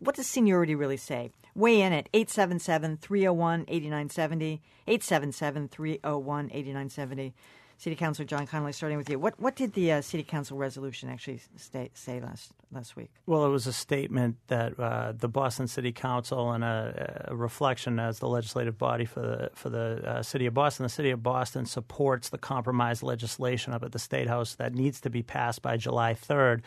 [0.00, 1.30] what does seniority really say?
[1.54, 4.62] Weigh in at 877 301 8970.
[4.86, 7.34] 877 301 8970.
[7.78, 9.20] City Councilor John Connolly, starting with you.
[9.20, 13.10] What what did the uh, City Council resolution actually stay, say last last week?
[13.24, 18.00] Well, it was a statement that uh, the Boston City Council and a, a, reflection
[18.00, 20.82] as the legislative body for the for the uh, City of Boston.
[20.82, 25.00] The City of Boston supports the compromise legislation up at the State House that needs
[25.02, 26.64] to be passed by July third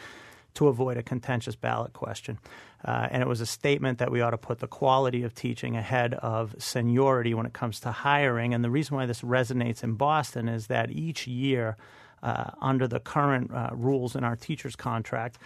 [0.56, 2.40] to avoid a contentious ballot question.
[2.84, 5.78] Uh, and it was a statement that we ought to put the quality of teaching
[5.78, 8.54] ahead of seniority when it comes to hiring.
[8.54, 11.78] And the reason why this resonates in Boston is that each year,
[12.24, 15.38] uh, under the current uh, rules in our teacher's contract,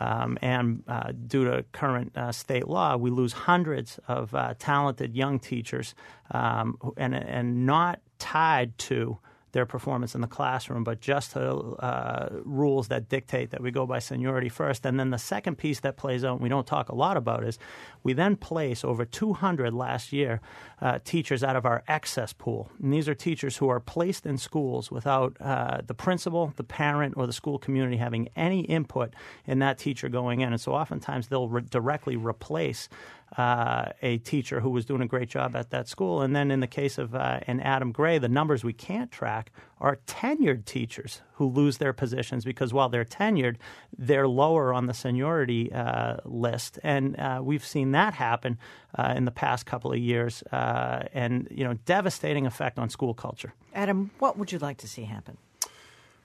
[0.00, 5.14] um, and uh, due to current uh, state law, we lose hundreds of uh, talented
[5.14, 5.94] young teachers,
[6.30, 9.18] um, and and not tied to
[9.52, 13.98] their performance in the classroom, but just uh, rules that dictate that we go by
[13.98, 14.84] seniority first.
[14.86, 17.44] And then the second piece that plays out, and we don't talk a lot about,
[17.44, 17.58] is
[18.02, 20.40] we then place over 200 last year
[20.80, 22.70] uh, teachers out of our excess pool.
[22.82, 27.14] And these are teachers who are placed in schools without uh, the principal, the parent,
[27.16, 29.12] or the school community having any input
[29.46, 30.52] in that teacher going in.
[30.52, 32.88] And so oftentimes they'll re- directly replace
[33.36, 36.20] uh, a teacher who was doing a great job at that school.
[36.20, 39.50] And then in the case of uh, an Adam Gray, the numbers we can't track
[39.80, 43.56] are tenured teachers who lose their positions because while they're tenured,
[43.96, 46.78] they're lower on the seniority uh, list.
[46.82, 48.58] And uh, we've seen that happen
[48.96, 53.14] uh, in the past couple of years, uh, and you know, devastating effect on school
[53.14, 53.54] culture.
[53.74, 55.38] Adam, what would you like to see happen?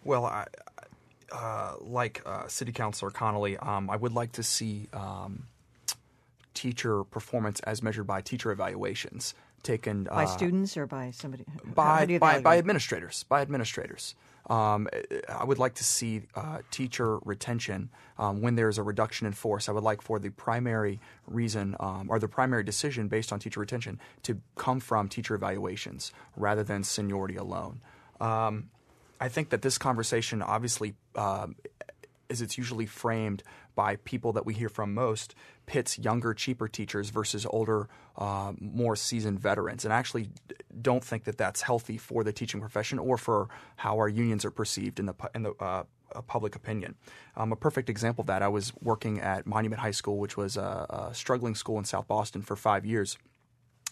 [0.04, 0.46] Well, I,
[1.82, 4.88] like City Councilor Connolly, um, I would like to see.
[4.92, 5.48] Um,
[6.58, 12.00] teacher performance as measured by teacher evaluations taken by uh, students or by somebody by
[12.00, 14.16] how do you by, by administrators by administrators.
[14.50, 14.88] Um,
[15.28, 19.68] I would like to see uh, teacher retention um, when there's a reduction in force.
[19.68, 23.60] I would like for the primary reason um, or the primary decision based on teacher
[23.60, 27.82] retention to come from teacher evaluations rather than seniority alone.
[28.22, 28.70] Um,
[29.20, 31.58] I think that this conversation obviously um,
[32.30, 33.44] as it's usually framed
[33.76, 38.96] by people that we hear from most, pits younger, cheaper teachers versus older, uh, more
[38.96, 39.86] seasoned veterans.
[39.86, 40.30] And I actually
[40.82, 44.52] don't think that that's healthy for the teaching profession or for how our unions are
[44.52, 45.84] perceived in the in the uh,
[46.28, 46.96] public opinion.
[47.36, 50.58] Um, a perfect example of that, I was working at Monument High School, which was
[50.58, 53.18] a, a struggling school in South Boston for five years.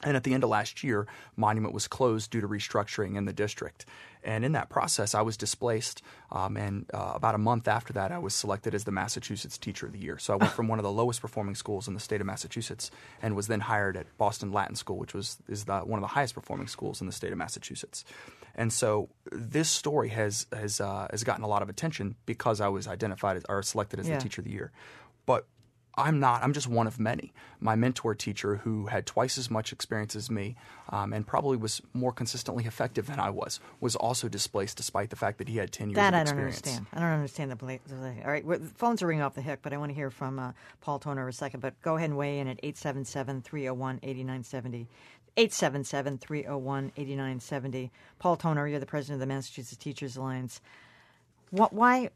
[0.03, 3.33] And at the end of last year, Monument was closed due to restructuring in the
[3.33, 3.85] district.
[4.23, 6.01] And in that process, I was displaced.
[6.31, 9.85] Um, and uh, about a month after that, I was selected as the Massachusetts Teacher
[9.85, 10.17] of the Year.
[10.17, 12.91] So I went from one of the lowest performing schools in the state of Massachusetts
[13.21, 16.13] and was then hired at Boston Latin School, which was is the, one of the
[16.13, 18.03] highest performing schools in the state of Massachusetts.
[18.55, 22.67] And so this story has has uh, has gotten a lot of attention because I
[22.67, 24.17] was identified as, or selected as Yeah.
[24.17, 24.71] the Teacher of the Year.
[25.25, 25.45] But
[25.97, 26.43] I'm not.
[26.43, 27.33] I'm just one of many.
[27.59, 30.55] My mentor teacher, who had twice as much experience as me,
[30.89, 35.15] um, and probably was more consistently effective than I was, was also displaced despite the
[35.15, 36.57] fact that he had ten years That of I don't experience.
[36.57, 36.85] understand.
[36.93, 37.55] I don't understand the.
[37.55, 37.79] bla-
[38.25, 40.37] all right, the phones are ringing off the hook, but I want to hear from
[40.37, 41.61] uh, Paul Toner in a second.
[41.61, 44.87] But go ahead and weigh in at 877 301 8970.
[45.37, 47.91] 877 301 8970.
[48.19, 50.61] Paul Toner, you're the president of the Massachusetts Teachers Alliance.
[51.51, 52.09] What, why,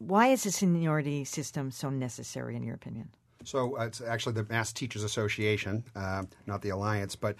[0.00, 3.10] why is the seniority system so necessary, in your opinion?
[3.44, 7.36] So uh, it's actually the Mass Teachers Association, uh, not the Alliance, but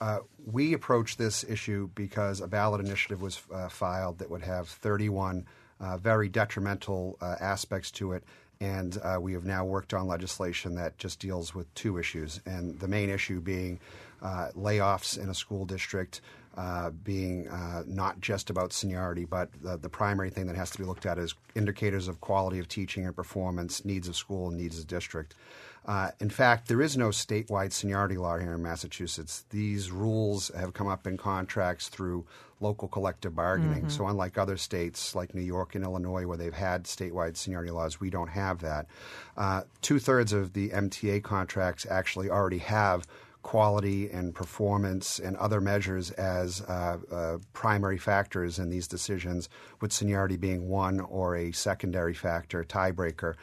[0.00, 4.68] uh, we approached this issue because a ballot initiative was uh, filed that would have
[4.68, 5.44] 31
[5.80, 8.24] uh, very detrimental uh, aspects to it.
[8.60, 12.40] And we have now worked on legislation that just deals with two issues.
[12.46, 13.78] And the main issue being
[14.22, 16.22] layoffs in a school district,
[16.56, 20.78] uh, being uh, not just about seniority, but the, the primary thing that has to
[20.78, 24.56] be looked at is indicators of quality of teaching and performance, needs of school, and
[24.56, 25.34] needs of district.
[25.86, 29.44] Uh, in fact, there is no statewide seniority law here in Massachusetts.
[29.50, 32.24] These rules have come up in contracts through
[32.60, 33.84] local collective bargaining.
[33.84, 33.90] Mhm.
[33.90, 38.00] So, unlike other states like New York and Illinois, where they've had statewide seniority laws,
[38.00, 38.86] we don't have that.
[39.36, 43.06] Uh, Two thirds of the MTA contracts actually already have
[43.44, 49.48] quality and performance and other measures as uh, uh, primary factors in these decisions,
[49.80, 53.34] with seniority being one or a secondary factor, tiebreaker.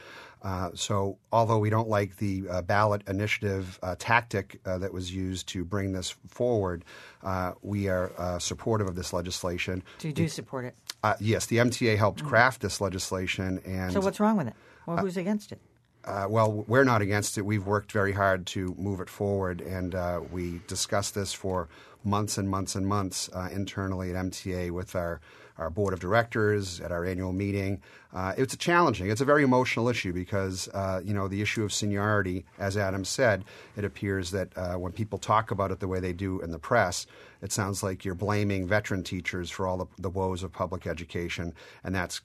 [0.41, 5.13] Uh, so, although we don't like the uh, ballot initiative uh, tactic uh, that was
[5.13, 6.83] used to bring this forward,
[7.23, 9.83] uh, we are uh, supportive of this legislation.
[9.99, 10.75] So you do support it.
[11.03, 14.55] Uh, yes, the MTA helped craft this legislation, and So what's wrong with it?
[14.87, 15.61] Well, who's against it?
[16.05, 17.43] Uh, well, we're not against it.
[17.43, 21.69] We've worked very hard to move it forward, and uh, we discussed this for
[22.03, 25.21] months and months and months uh, internally at MTA with our,
[25.59, 27.79] our board of directors at our annual meeting.
[28.13, 29.11] Uh, it's challenging.
[29.11, 33.05] It's a very emotional issue because uh, you know the issue of seniority, as Adam
[33.05, 33.45] said,
[33.77, 36.59] it appears that uh, when people talk about it the way they do in the
[36.59, 37.05] press,
[37.43, 41.53] it sounds like you're blaming veteran teachers for all the, the woes of public education,
[41.83, 42.21] and that's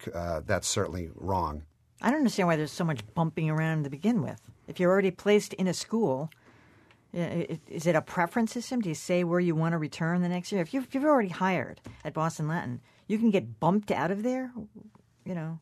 [0.46, 1.62] that's certainly wrong.
[2.02, 4.40] I don't understand why there's so much bumping around to begin with.
[4.68, 6.30] If you're already placed in a school,
[7.12, 8.80] is it a preference system?
[8.80, 10.60] Do you say where you want to return the next year?
[10.60, 14.52] If you've already hired at Boston Latin, you can get bumped out of there.
[15.24, 15.58] You know,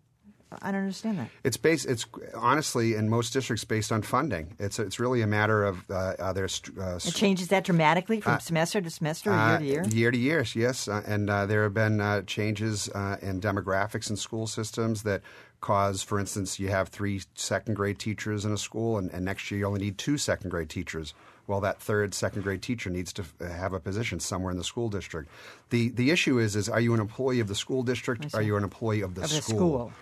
[0.62, 1.28] I don't understand that.
[1.42, 1.86] It's based.
[1.86, 4.54] It's honestly in most districts based on funding.
[4.58, 6.48] It's it's really a matter of uh, are there
[6.80, 10.00] uh, It changes that dramatically from Uh, semester to semester, or uh, year to year.
[10.00, 10.86] Year to year, yes.
[10.88, 15.22] Uh, and uh, there have been uh, changes uh, in demographics in school systems that
[15.60, 19.50] cause, for instance, you have three second grade teachers in a school, and, and next
[19.50, 21.14] year you only need two second grade teachers.
[21.46, 24.88] Well, that third second grade teacher needs to have a position somewhere in the school
[24.88, 25.28] district.
[25.70, 28.34] The the issue is is are you an employee of the school district?
[28.34, 29.56] Are you an employee of the Of the school?
[29.56, 29.92] school.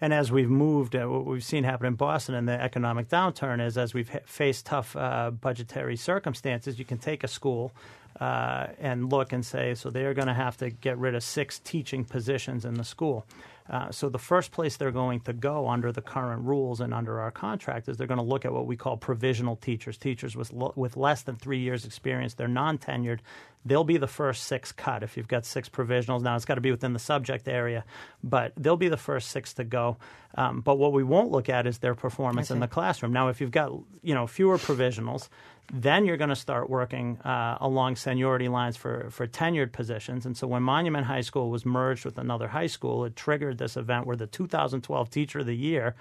[0.00, 3.64] And as we've moved, uh, what we've seen happen in Boston in the economic downturn
[3.64, 7.72] is as we've ha- faced tough uh, budgetary circumstances, you can take a school
[8.20, 11.58] uh, and look and say, so they're going to have to get rid of six
[11.58, 13.26] teaching positions in the school.
[13.68, 17.20] Uh, so the first place they're going to go under the current rules and under
[17.20, 20.52] our contract is they're going to look at what we call provisional teachers, teachers with
[20.52, 22.34] lo- with less than three years experience.
[22.34, 23.20] They're non-tenured.
[23.66, 26.22] They'll be the first six cut if you've got six provisionals.
[26.22, 27.84] Now it's got to be within the subject area,
[28.24, 29.98] but they'll be the first six to go.
[30.36, 33.12] Um, but what we won't look at is their performance in the classroom.
[33.12, 35.28] Now, if you've got you know fewer provisionals,
[35.72, 40.24] then you're going to start working uh, along seniority lines for, for tenured positions.
[40.24, 43.76] And so when Monument High School was merged with another high school, it triggered this
[43.76, 45.94] event where the 2012 Teacher of the Year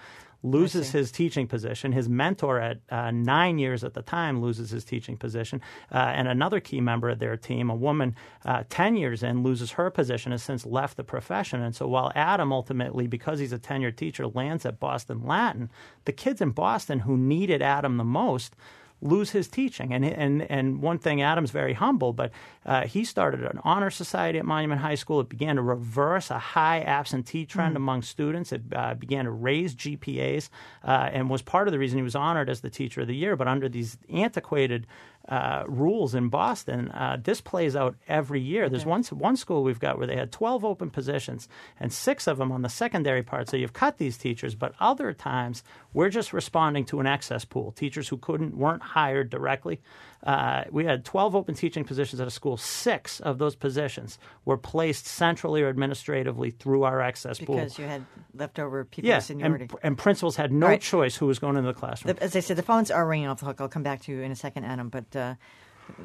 [0.43, 1.91] loses his teaching position.
[1.91, 5.61] His mentor at uh, nine years at the time loses his teaching position.
[5.91, 8.15] Uh, and another key member of their team, a woman
[8.45, 11.61] uh, 10 years in, loses her position, has since left the profession.
[11.61, 15.69] And so while Adam ultimately, because he's a tenured teacher, lands at Boston Latin,
[16.05, 18.55] the kids in Boston who needed Adam the most
[19.01, 19.93] lose his teaching.
[19.93, 22.31] And and and one thing, Adam's very humble, but
[22.65, 25.19] uh, he started an honor society at Monument High School.
[25.21, 27.77] It began to reverse a high absentee trend mm.
[27.77, 28.51] among students.
[28.51, 30.49] It uh, began to raise GPAs,
[30.83, 33.15] uh, and was part of the reason he was honored as the Teacher of the
[33.15, 33.35] Year.
[33.35, 34.87] But under these antiquated
[35.27, 38.69] uh, rules in Boston, uh, this plays out every year.
[38.69, 41.49] There's one one school we've got where they had 12 open positions
[41.79, 43.49] and six of them on the secondary part.
[43.49, 45.63] So you've cut these teachers, but other times
[45.93, 47.71] we're just responding to an excess pool.
[47.71, 49.81] Teachers who couldn't weren't hired directly.
[50.23, 52.57] Uh, we had 12 open teaching positions at a school.
[52.57, 57.55] Six of those positions were placed centrally or administratively through our access because pool.
[57.55, 59.65] Because you had leftover people yeah, seniority.
[59.65, 60.81] And, and principals had no right.
[60.81, 62.15] choice who was going into the classroom.
[62.15, 63.61] The, as I said, the phones are ringing off the hook.
[63.61, 64.89] I'll come back to you in a second, Adam.
[64.89, 65.35] But uh,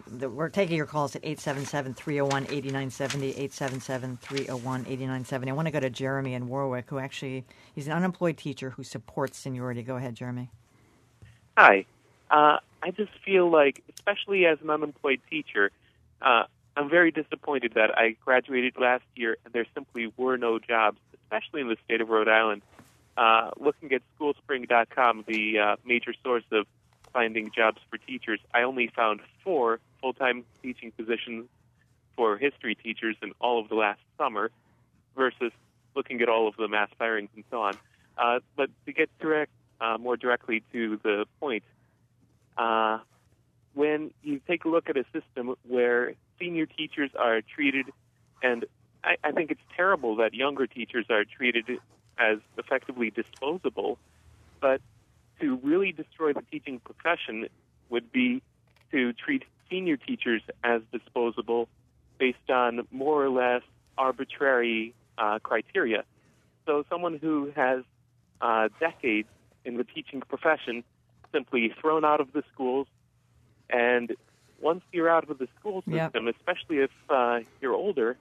[0.06, 5.50] the, we're taking your calls at 877 301 8970, 877 301 8970.
[5.50, 7.44] I want to go to Jeremy in Warwick, who actually
[7.74, 9.82] he's an unemployed teacher who supports seniority.
[9.82, 10.50] Go ahead, Jeremy.
[11.56, 11.86] Hi.
[12.30, 15.70] Uh, I just feel like, especially as an unemployed teacher,
[16.20, 16.44] uh,
[16.76, 21.60] I'm very disappointed that I graduated last year and there simply were no jobs, especially
[21.60, 22.62] in the state of Rhode Island.
[23.16, 26.66] Uh, looking at schoolspring.com, the uh, major source of
[27.12, 31.46] finding jobs for teachers, I only found four full time teaching positions
[32.16, 34.50] for history teachers in all of the last summer
[35.14, 35.52] versus
[35.94, 37.76] looking at all of the mass firings and so on.
[38.16, 41.64] Uh, but to get direct, uh, more directly to the point,
[42.56, 42.98] uh,
[43.74, 47.86] when you take a look at a system where senior teachers are treated,
[48.42, 48.66] and
[49.04, 51.64] I, I think it's terrible that younger teachers are treated
[52.18, 53.98] as effectively disposable,
[54.60, 54.80] but
[55.40, 57.48] to really destroy the teaching profession
[57.90, 58.42] would be
[58.90, 61.68] to treat senior teachers as disposable
[62.18, 63.62] based on more or less
[63.98, 66.04] arbitrary uh, criteria.
[66.66, 67.82] So, someone who has
[68.40, 69.28] uh, decades
[69.64, 70.84] in the teaching profession
[71.32, 72.86] simply thrown out of the schools,
[73.70, 74.14] and
[74.60, 76.34] once you're out of the school system, yep.
[76.38, 78.16] especially if uh, you're older,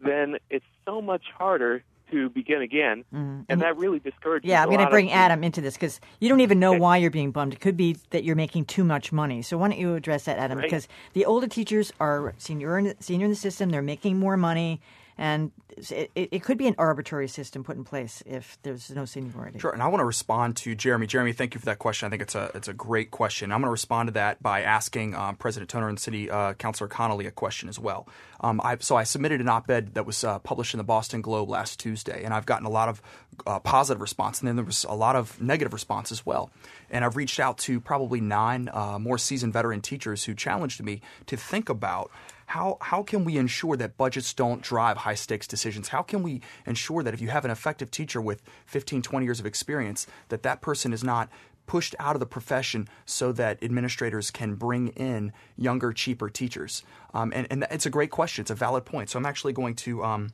[0.00, 3.40] then it's so much harder to begin again, mm-hmm.
[3.48, 4.48] and that really discourages.
[4.48, 6.80] Yeah, I'm going to bring Adam into this because you don't even know okay.
[6.80, 7.54] why you're being bummed.
[7.54, 9.42] It could be that you're making too much money.
[9.42, 10.58] So why don't you address that, Adam?
[10.58, 10.64] Right.
[10.64, 14.80] Because the older teachers are senior in, senior in the system; they're making more money,
[15.16, 19.58] and it, it, could be an arbitrary system put in place if there's no seniority.
[19.58, 21.06] Sure, and I want to respond to Jeremy.
[21.06, 22.06] Jeremy, thank you for that question.
[22.06, 23.52] I think it's a it's a great question.
[23.52, 26.88] I'm going to respond to that by asking um, President Toner and City uh, Councilor
[26.88, 28.08] Connolly a question as well.
[28.40, 31.48] Um, I, so I submitted an op-ed that was uh, published in the Boston Globe
[31.48, 33.00] last Tuesday, and I've gotten a lot of
[33.46, 36.50] uh, positive response, and then there was a lot of negative response as well.
[36.90, 41.00] And I've reached out to probably nine uh, more seasoned veteran teachers who challenged me
[41.26, 42.10] to think about
[42.46, 45.88] how how can we ensure that budgets don't drive high stakes decisions?
[45.88, 49.40] How can we ensure that if you have an effective teacher with 15, 20 years
[49.40, 51.28] of experience, that that person is not
[51.66, 56.82] pushed out of the profession so that administrators can bring in younger, cheaper teachers?
[57.14, 58.42] Um, and, and it's a great question.
[58.42, 59.10] It's a valid point.
[59.10, 60.04] So I'm actually going to.
[60.04, 60.32] Um,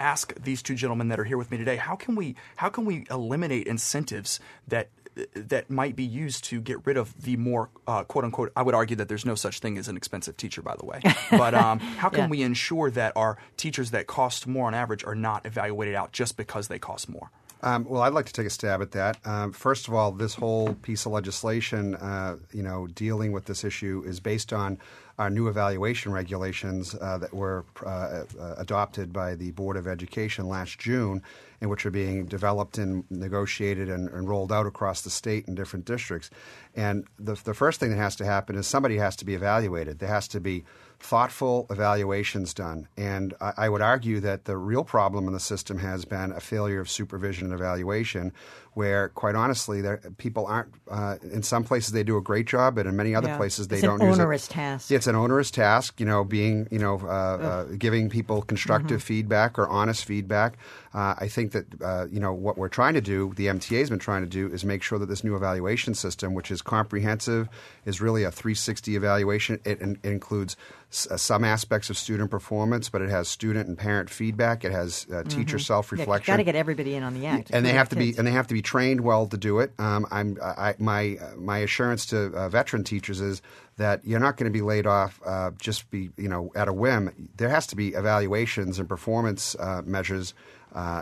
[0.00, 2.84] ask these two gentlemen that are here with me today how can we how can
[2.84, 4.38] we eliminate incentives
[4.68, 4.88] that
[5.34, 8.52] that might be used to get rid of the more uh, quote unquote.
[8.56, 11.00] I would argue that there's no such thing as an expensive teacher, by the way.
[11.30, 12.28] But um, how can yeah.
[12.28, 16.36] we ensure that our teachers that cost more on average are not evaluated out just
[16.36, 17.30] because they cost more?
[17.62, 19.18] Um, well, I'd like to take a stab at that.
[19.26, 23.64] Um, first of all, this whole piece of legislation, uh, you know, dealing with this
[23.64, 24.78] issue is based on
[25.18, 30.48] our new evaluation regulations uh, that were uh, uh, adopted by the Board of Education
[30.48, 31.22] last June,
[31.60, 35.54] and which are being developed and negotiated and, and, rolled out across the state in
[35.54, 36.30] different districts.
[36.76, 39.98] And the, the first thing that has to happen is somebody has to be evaluated.
[39.98, 40.64] There has to be
[41.00, 42.88] thoughtful evaluations done.
[42.96, 46.40] And I, I, would argue that the real problem in the system has been a
[46.40, 48.32] failure of supervision and evaluation,
[48.78, 50.72] where, quite honestly, there, people aren't.
[50.88, 53.36] Uh, in some places, they do a great job, but in many other yeah.
[53.36, 54.00] places, they it's don't.
[54.00, 54.52] An use onerous it.
[54.52, 54.92] task.
[54.92, 55.98] It's an onerous task.
[55.98, 59.06] You know, being you know, uh, uh, giving people constructive mm-hmm.
[59.06, 60.58] feedback or honest feedback.
[60.94, 63.32] Uh, I think that uh, you know what we're trying to do.
[63.34, 66.32] The MTA has been trying to do is make sure that this new evaluation system,
[66.32, 67.48] which is comprehensive,
[67.84, 69.60] is really a 360 evaluation.
[69.64, 70.56] It, it includes
[71.10, 74.64] uh, some aspects of student performance, but it has student and parent feedback.
[74.64, 75.58] It has uh, teacher mm-hmm.
[75.58, 76.32] self reflection.
[76.32, 78.16] Yeah, got to get everybody in on the act, and they have to kids.
[78.16, 79.72] be and they have to be trained well to do it.
[79.78, 83.40] Um, I'm I, my my assurance to uh, veteran teachers is
[83.78, 86.72] that you're not going to be laid off uh, just be you know at a
[86.72, 87.30] whim.
[87.38, 90.34] There has to be evaluations and performance uh, measures
[90.74, 91.00] uh,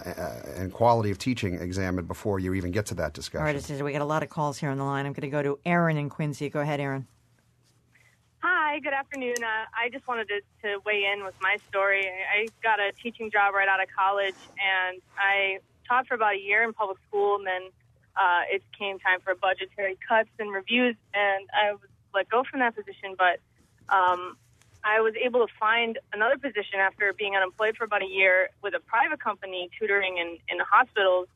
[0.57, 3.45] and quality of teaching examined before you even get to that discussion.
[3.45, 5.05] All right, we got a lot of calls here on the line.
[5.05, 6.49] I'm going to go to Aaron in Quincy.
[6.49, 7.09] Go ahead, Aaron.
[8.45, 9.43] Hi, good afternoon.
[9.43, 12.07] Uh, I just wanted to, to weigh in with my story.
[12.07, 15.59] I got a teaching job right out of college, and I
[15.89, 17.63] taught for about a year in public school, and then
[18.17, 21.81] uh, it came time for budgetary cuts and reviews, and I was
[22.15, 23.15] let go from that position.
[23.17, 23.41] But
[23.95, 24.37] um,
[24.83, 28.75] I was able to find another position after being unemployed for about a year with
[28.75, 31.29] a private company tutoring in, in hospitals.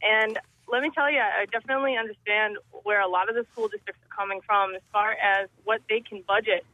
[0.00, 0.38] And
[0.68, 4.16] let me tell you, I definitely understand where a lot of the school districts are
[4.16, 6.64] coming from as far as what they can budget.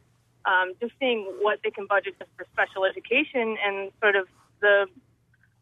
[0.45, 4.27] Um, just seeing what they can budget just for special education and sort of
[4.61, 4.85] the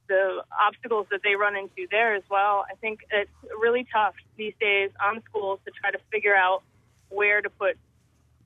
[0.08, 2.66] the obstacles that they run into there as well.
[2.72, 3.30] I think it's
[3.60, 6.64] really tough these days on schools to try to figure out
[7.10, 7.78] where to put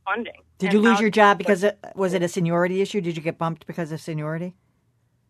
[0.05, 0.41] funding.
[0.57, 3.01] Did you lose your job because it, was it a seniority issue?
[3.01, 4.55] Did you get bumped because of seniority?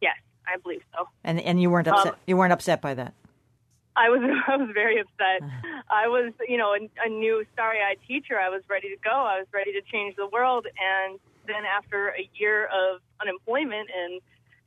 [0.02, 0.16] Yes,
[0.48, 1.08] I believe so.
[1.24, 2.16] And and you weren't Um, upset.
[2.28, 3.14] you weren't upset by that.
[3.96, 5.50] I was I was very upset.
[5.90, 8.40] I was, you know, a, a new starry-eyed teacher.
[8.40, 9.12] I was ready to go.
[9.12, 10.66] I was ready to change the world.
[10.66, 14.22] And then after a year of unemployment and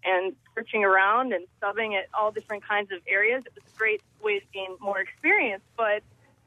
[0.04, 4.02] and searching around and subbing at all different kinds of areas, it was a great
[4.22, 5.62] way to gain more experience.
[5.76, 6.02] But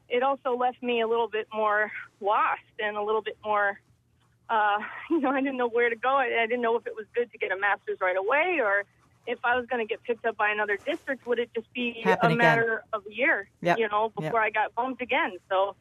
[0.08, 1.90] it also left me a little bit more
[2.20, 3.80] lost and a little bit more.
[4.48, 4.78] Uh,
[5.10, 6.10] you know, I didn't know where to go.
[6.10, 8.84] I, I didn't know if it was good to get a master's right away or
[9.26, 12.00] if I was going to get picked up by another district, would it just be
[12.02, 12.38] Happen a again.
[12.38, 13.78] matter of a year, Yep.
[13.78, 14.30] you know, Yep.
[14.30, 15.36] before I got bumped again?
[15.50, 15.76] So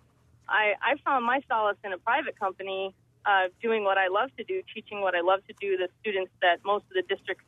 [0.49, 2.93] I, I found my solace in a private company,
[3.25, 6.31] uh, doing what I love to do, teaching what I love to do the students
[6.41, 7.45] that most of the districts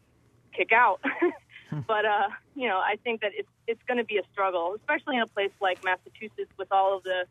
[0.55, 1.01] kick out.
[1.87, 5.17] but, uh, you know, I think that it's, it's going to be a struggle, especially
[5.17, 7.25] in a place like Massachusetts with all of the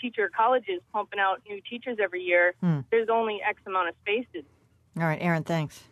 [0.00, 2.54] teacher colleges pumping out new teachers every year.
[2.60, 2.80] Hmm.
[2.90, 4.44] There's only X amount of spaces.
[4.96, 5.44] All right, Aaron.
[5.44, 5.82] Thanks.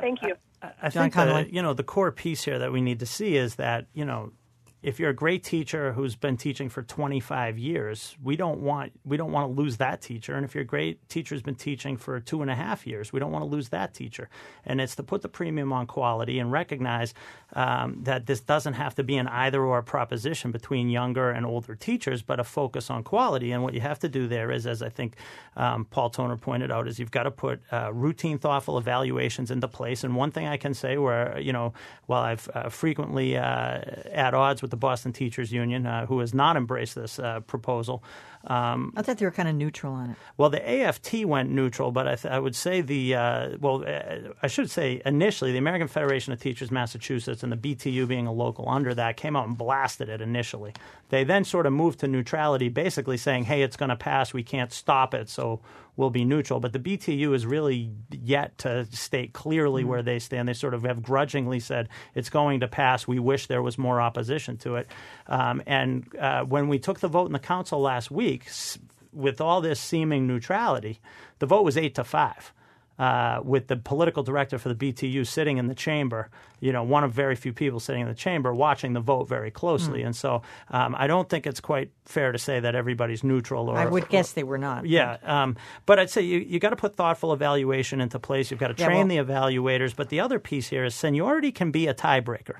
[0.00, 0.34] Thank you.
[0.62, 1.44] I John think Connolly.
[1.44, 4.04] the, you know the core piece here that we need to see is that you
[4.04, 4.32] know
[4.80, 9.16] if you're a great teacher who's been teaching for 25 years, we don't want we
[9.16, 10.34] don't want to lose that teacher.
[10.34, 13.12] And if you're a great teacher who's been teaching for two and a half years,
[13.12, 14.28] we don't want to lose that teacher.
[14.64, 17.12] And it's to put the premium on quality and recognize
[17.54, 21.74] um, that this doesn't have to be an either or proposition between younger and older
[21.74, 23.50] teachers, but a focus on quality.
[23.50, 25.16] And what you have to do there is, as I think
[25.56, 29.66] um, Paul Toner pointed out, is you've got to put uh, routine, thoughtful evaluations into
[29.66, 30.04] place.
[30.04, 31.72] And one thing I can say, where you know,
[32.06, 33.80] while I've uh, frequently uh,
[34.12, 38.02] at odds with the Boston Teachers Union, uh, who has not embraced this uh, proposal.
[38.48, 40.16] Um, I thought they were kind of neutral on it.
[40.38, 44.32] well, the AFT went neutral, but I, th- I would say the uh, well, uh,
[44.42, 48.32] I should say initially the American Federation of Teachers Massachusetts and the BTU being a
[48.32, 50.72] local under that came out and blasted it initially.
[51.10, 54.32] They then sort of moved to neutrality, basically saying, "Hey, it's going to pass.
[54.32, 55.60] We can't stop it, so
[55.96, 60.48] we'll be neutral." But the BTU is really yet to state clearly where they stand.
[60.48, 63.06] They sort of have grudgingly said it's going to pass.
[63.06, 64.88] We wish there was more opposition to it.
[65.26, 68.78] Um, and uh, when we took the vote in the council last week, s-
[69.12, 71.00] with all this seeming neutrality,
[71.38, 72.52] the vote was eight to five.
[72.98, 76.28] Uh, with the political director for the BTU sitting in the chamber,
[76.58, 79.52] you know, one of very few people sitting in the chamber watching the vote very
[79.52, 80.00] closely.
[80.00, 80.06] Hmm.
[80.06, 83.70] And so um, I don't think it's quite fair to say that everybody's neutral.
[83.70, 84.84] Or I would or- guess they were not.
[84.84, 85.54] yeah, um,
[85.86, 88.50] but I'd say you, you got to put thoughtful evaluation into place.
[88.50, 89.94] You've got to Yeah, train well- the evaluators.
[89.94, 92.56] But the other piece here is seniority can be a tiebreaker.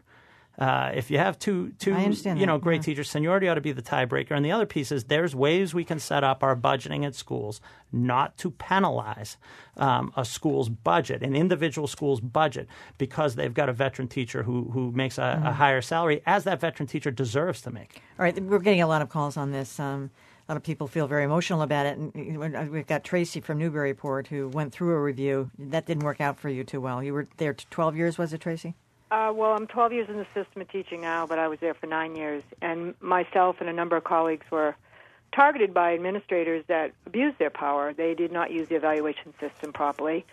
[0.58, 2.82] Uh, if you have two, two, you know, that, great yeah.
[2.82, 4.32] teachers, seniority ought to be the tiebreaker.
[4.32, 7.60] And the other piece is there's ways we can set up our budgeting at schools
[7.92, 9.36] not to penalize
[9.76, 12.66] um, a school's budget, an individual school's budget,
[12.98, 15.52] because they've got a veteran teacher who who makes a, a Mhm.
[15.52, 18.02] higher salary, as that veteran teacher deserves to make.
[18.18, 19.78] All right, we're getting a lot of calls on this.
[19.78, 20.10] Um,
[20.48, 21.98] a lot of people feel very emotional about it.
[21.98, 25.50] And we've got Tracy from Newburyport who went through a review.
[25.58, 27.02] That didn't work out for you too well.
[27.02, 28.74] You were there t- 12 years, was it, Tracy?
[29.10, 31.74] Uh, well, I'm 12 years in the system of teaching now, but I was there
[31.74, 32.42] for nine years.
[32.60, 34.76] And myself and a number of colleagues were
[35.34, 37.92] targeted by administrators that abused their power.
[37.94, 40.26] They did not use the evaluation system properly.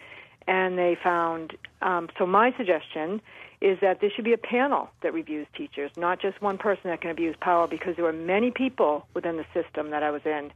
[0.48, 3.22] And they found, um, so my suggestion
[3.62, 7.02] is that there should be a panel that reviews teachers, not just one person that
[7.02, 10.52] can abuse power, because there were many people within the system that I was in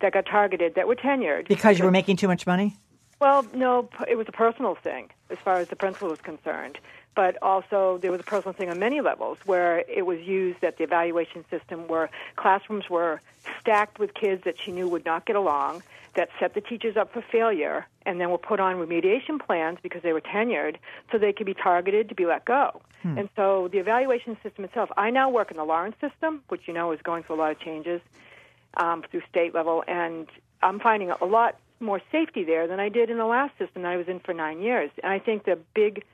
[0.00, 1.48] that got targeted that were tenured.
[1.48, 2.76] Because you were making too much money?
[3.20, 6.78] Well, no, it was a personal thing as far as the principal was concerned.
[7.14, 10.78] But also, there was a personal thing on many levels where it was used that
[10.78, 13.20] the evaluation system where classrooms were
[13.60, 15.82] stacked with kids that she knew would not get along,
[16.14, 20.02] that set the teachers up for failure, and then were put on remediation plans because
[20.02, 20.76] they were tenured
[21.10, 22.80] so they could be targeted to be let go.
[23.02, 23.18] Hmm.
[23.18, 26.74] And so the evaluation system itself, I now work in the Lawrence system, which you
[26.74, 28.00] know is going through a lot of changes
[28.76, 30.26] um, through state level, and
[30.62, 33.92] I'm finding a lot more safety there than I did in the last system that
[33.92, 34.90] I was in for nine years.
[35.02, 36.04] And I think the big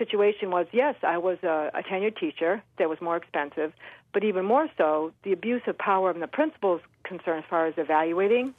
[0.00, 3.72] situation was yes, I was a, a tenured teacher that was more expensive,
[4.12, 7.74] but even more so, the abuse of power from the principal's concern as far as
[7.76, 8.54] evaluating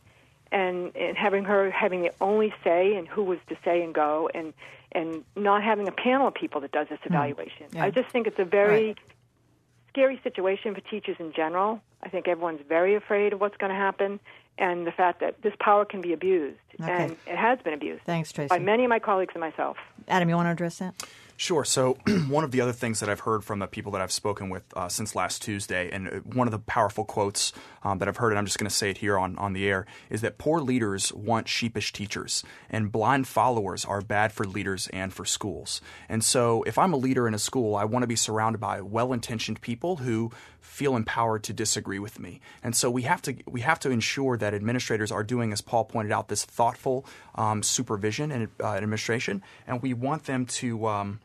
[0.52, 4.30] and, and having her having the only say in who was to say and go
[4.34, 4.54] and
[4.94, 7.08] and not having a panel of people that does this mm.
[7.08, 7.68] evaluation.
[7.72, 7.86] Yeah.
[7.86, 8.98] I just think it's a very Right.
[9.90, 11.82] scary situation for teachers in general.
[12.04, 14.20] I think everyone's very afraid of what's going to happen
[14.58, 16.92] and the fact that this power can be abused Okay.
[16.92, 18.50] and it has been abused Thanks, Tracy.
[18.50, 19.78] by many of my colleagues and myself.
[20.08, 20.94] Adam, you want to address that?
[21.42, 21.66] Sure.
[21.66, 24.52] So, one of the other things that I've heard from the people that I've spoken
[24.52, 28.18] with uh, since last Tuesday, and uh, one of the powerful quotes um, that I've
[28.18, 30.38] heard, and I'm just going to say it here on, on the air, is that
[30.38, 35.82] poor leaders want sheepish teachers, and blind followers are bad for leaders and for schools.
[36.08, 38.80] And so, if I'm a leader in a school, I want to be surrounded by
[38.82, 40.30] well intentioned people who
[40.60, 42.40] feel empowered to disagree with me.
[42.62, 45.86] And so we have to we have to ensure that administrators are doing, as Paul
[45.86, 50.86] pointed out, this thoughtful um, supervision and uh, administration, and we want them to.
[50.86, 51.20] Um,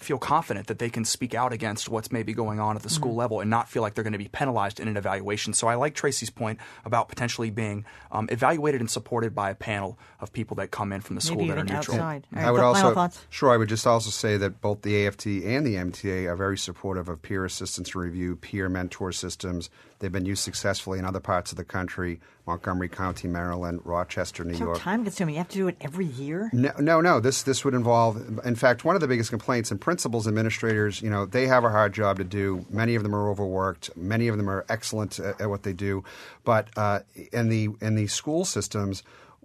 [0.00, 3.10] feel confident that they can speak out against what's maybe going on at the school
[3.10, 3.18] Mm-hmm.
[3.18, 5.52] level and not feel like they're going to be penalized in an evaluation.
[5.52, 9.98] So I like Tracy's point about potentially being um, evaluated and supported by a panel
[10.20, 11.96] of people that come in from the school that are neutral.
[12.34, 12.94] I would also
[13.30, 13.50] sure.
[13.50, 17.08] I would just also say that both the AFT and the MTA are very supportive
[17.08, 19.70] of peer assistance and review, peer mentor systems.
[20.00, 24.54] They've been used successfully in other parts of the country: Montgomery County, Maryland, Rochester, New
[24.54, 24.78] So York.
[24.78, 25.34] time consuming.
[25.34, 26.50] You have to do it every year.
[26.54, 27.20] No, no, no.
[27.20, 28.40] This this would involve.
[28.44, 31.68] In fact, one of the biggest complaints, and principals, administrators, you know, they have a
[31.68, 32.64] hard job to do.
[32.70, 33.94] Many of them are overworked.
[33.96, 36.02] Many of them are excellent at, at what they do.
[36.44, 37.00] But uh,
[37.32, 39.02] in the in the school systems,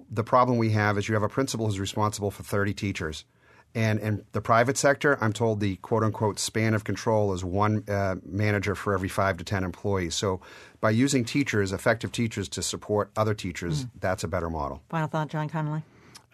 [0.10, 3.26] the problem we have is you have a principal who's responsible for thirty teachers.
[3.76, 7.84] And in the private sector, I'm told the quote unquote span of control is one
[7.90, 10.16] uh, manager for every five to 10 employees.
[10.16, 10.40] So
[10.80, 14.82] by using teachers, effective teachers, to support other teachers, that's a better model.
[14.90, 15.84] Final thought, John Connolly.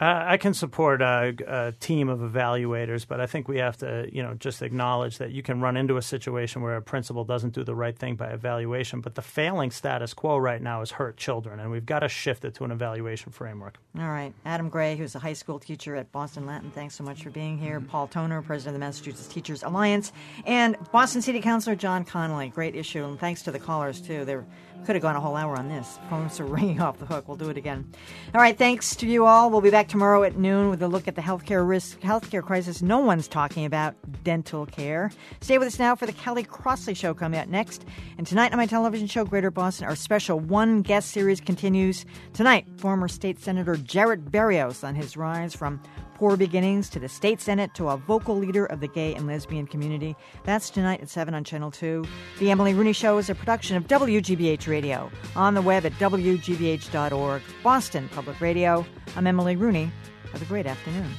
[0.04, 4.24] I can support a, a team of evaluators, but I think we have to, you
[4.24, 7.64] know, just acknowledge that you can run into a situation where a principal doesn't do
[7.64, 9.02] the right thing by evaluation.
[9.02, 12.44] But the failing status quo right now is hurt children, and we've got to shift
[12.46, 13.78] it to an evaluation framework.
[14.00, 14.34] All right.
[14.44, 17.60] Adam Gray, who's a high school teacher at Boston Latin, thanks so much for being
[17.60, 17.80] here.
[17.80, 17.90] Mm-hmm.
[17.90, 20.12] Paul Toner, president of the Massachusetts Teachers Alliance,
[20.48, 22.50] and Boston City Councilor John Connolly.
[22.50, 24.26] Great issue, and thanks to the callers, too.
[24.26, 24.38] They
[24.86, 26.00] could have gone a whole hour on this.
[26.10, 27.28] Phones are ringing off the hook.
[27.28, 27.92] We'll do it again.
[28.34, 28.58] All right.
[28.58, 29.50] Thanks to you all.
[29.50, 32.82] We'll be back tomorrow at noon with a look at the healthcare risk, healthcare crisis
[32.82, 35.12] no one's talking about, dental care.
[35.42, 37.86] Stay with us now for the Callie Crossley Show coming out next.
[38.18, 42.06] And tonight on my television show, Greater Boston, our special one guest series continues.
[42.34, 45.82] Tonight, former state senator Jarrett Barrios on his rise from
[46.22, 49.66] poor beginnings to the state senate to a vocal leader of the gay and lesbian
[49.66, 50.16] community.
[50.44, 52.06] That's tonight at 7 on Channel 2.
[52.38, 57.42] The Emily Rooney Show is a production of WGBH Radio on the web at WGBH.org.
[57.64, 58.86] Boston Public Radio.
[59.16, 59.92] I'm Emily Rooney.
[60.32, 61.10] Have a great afternoon.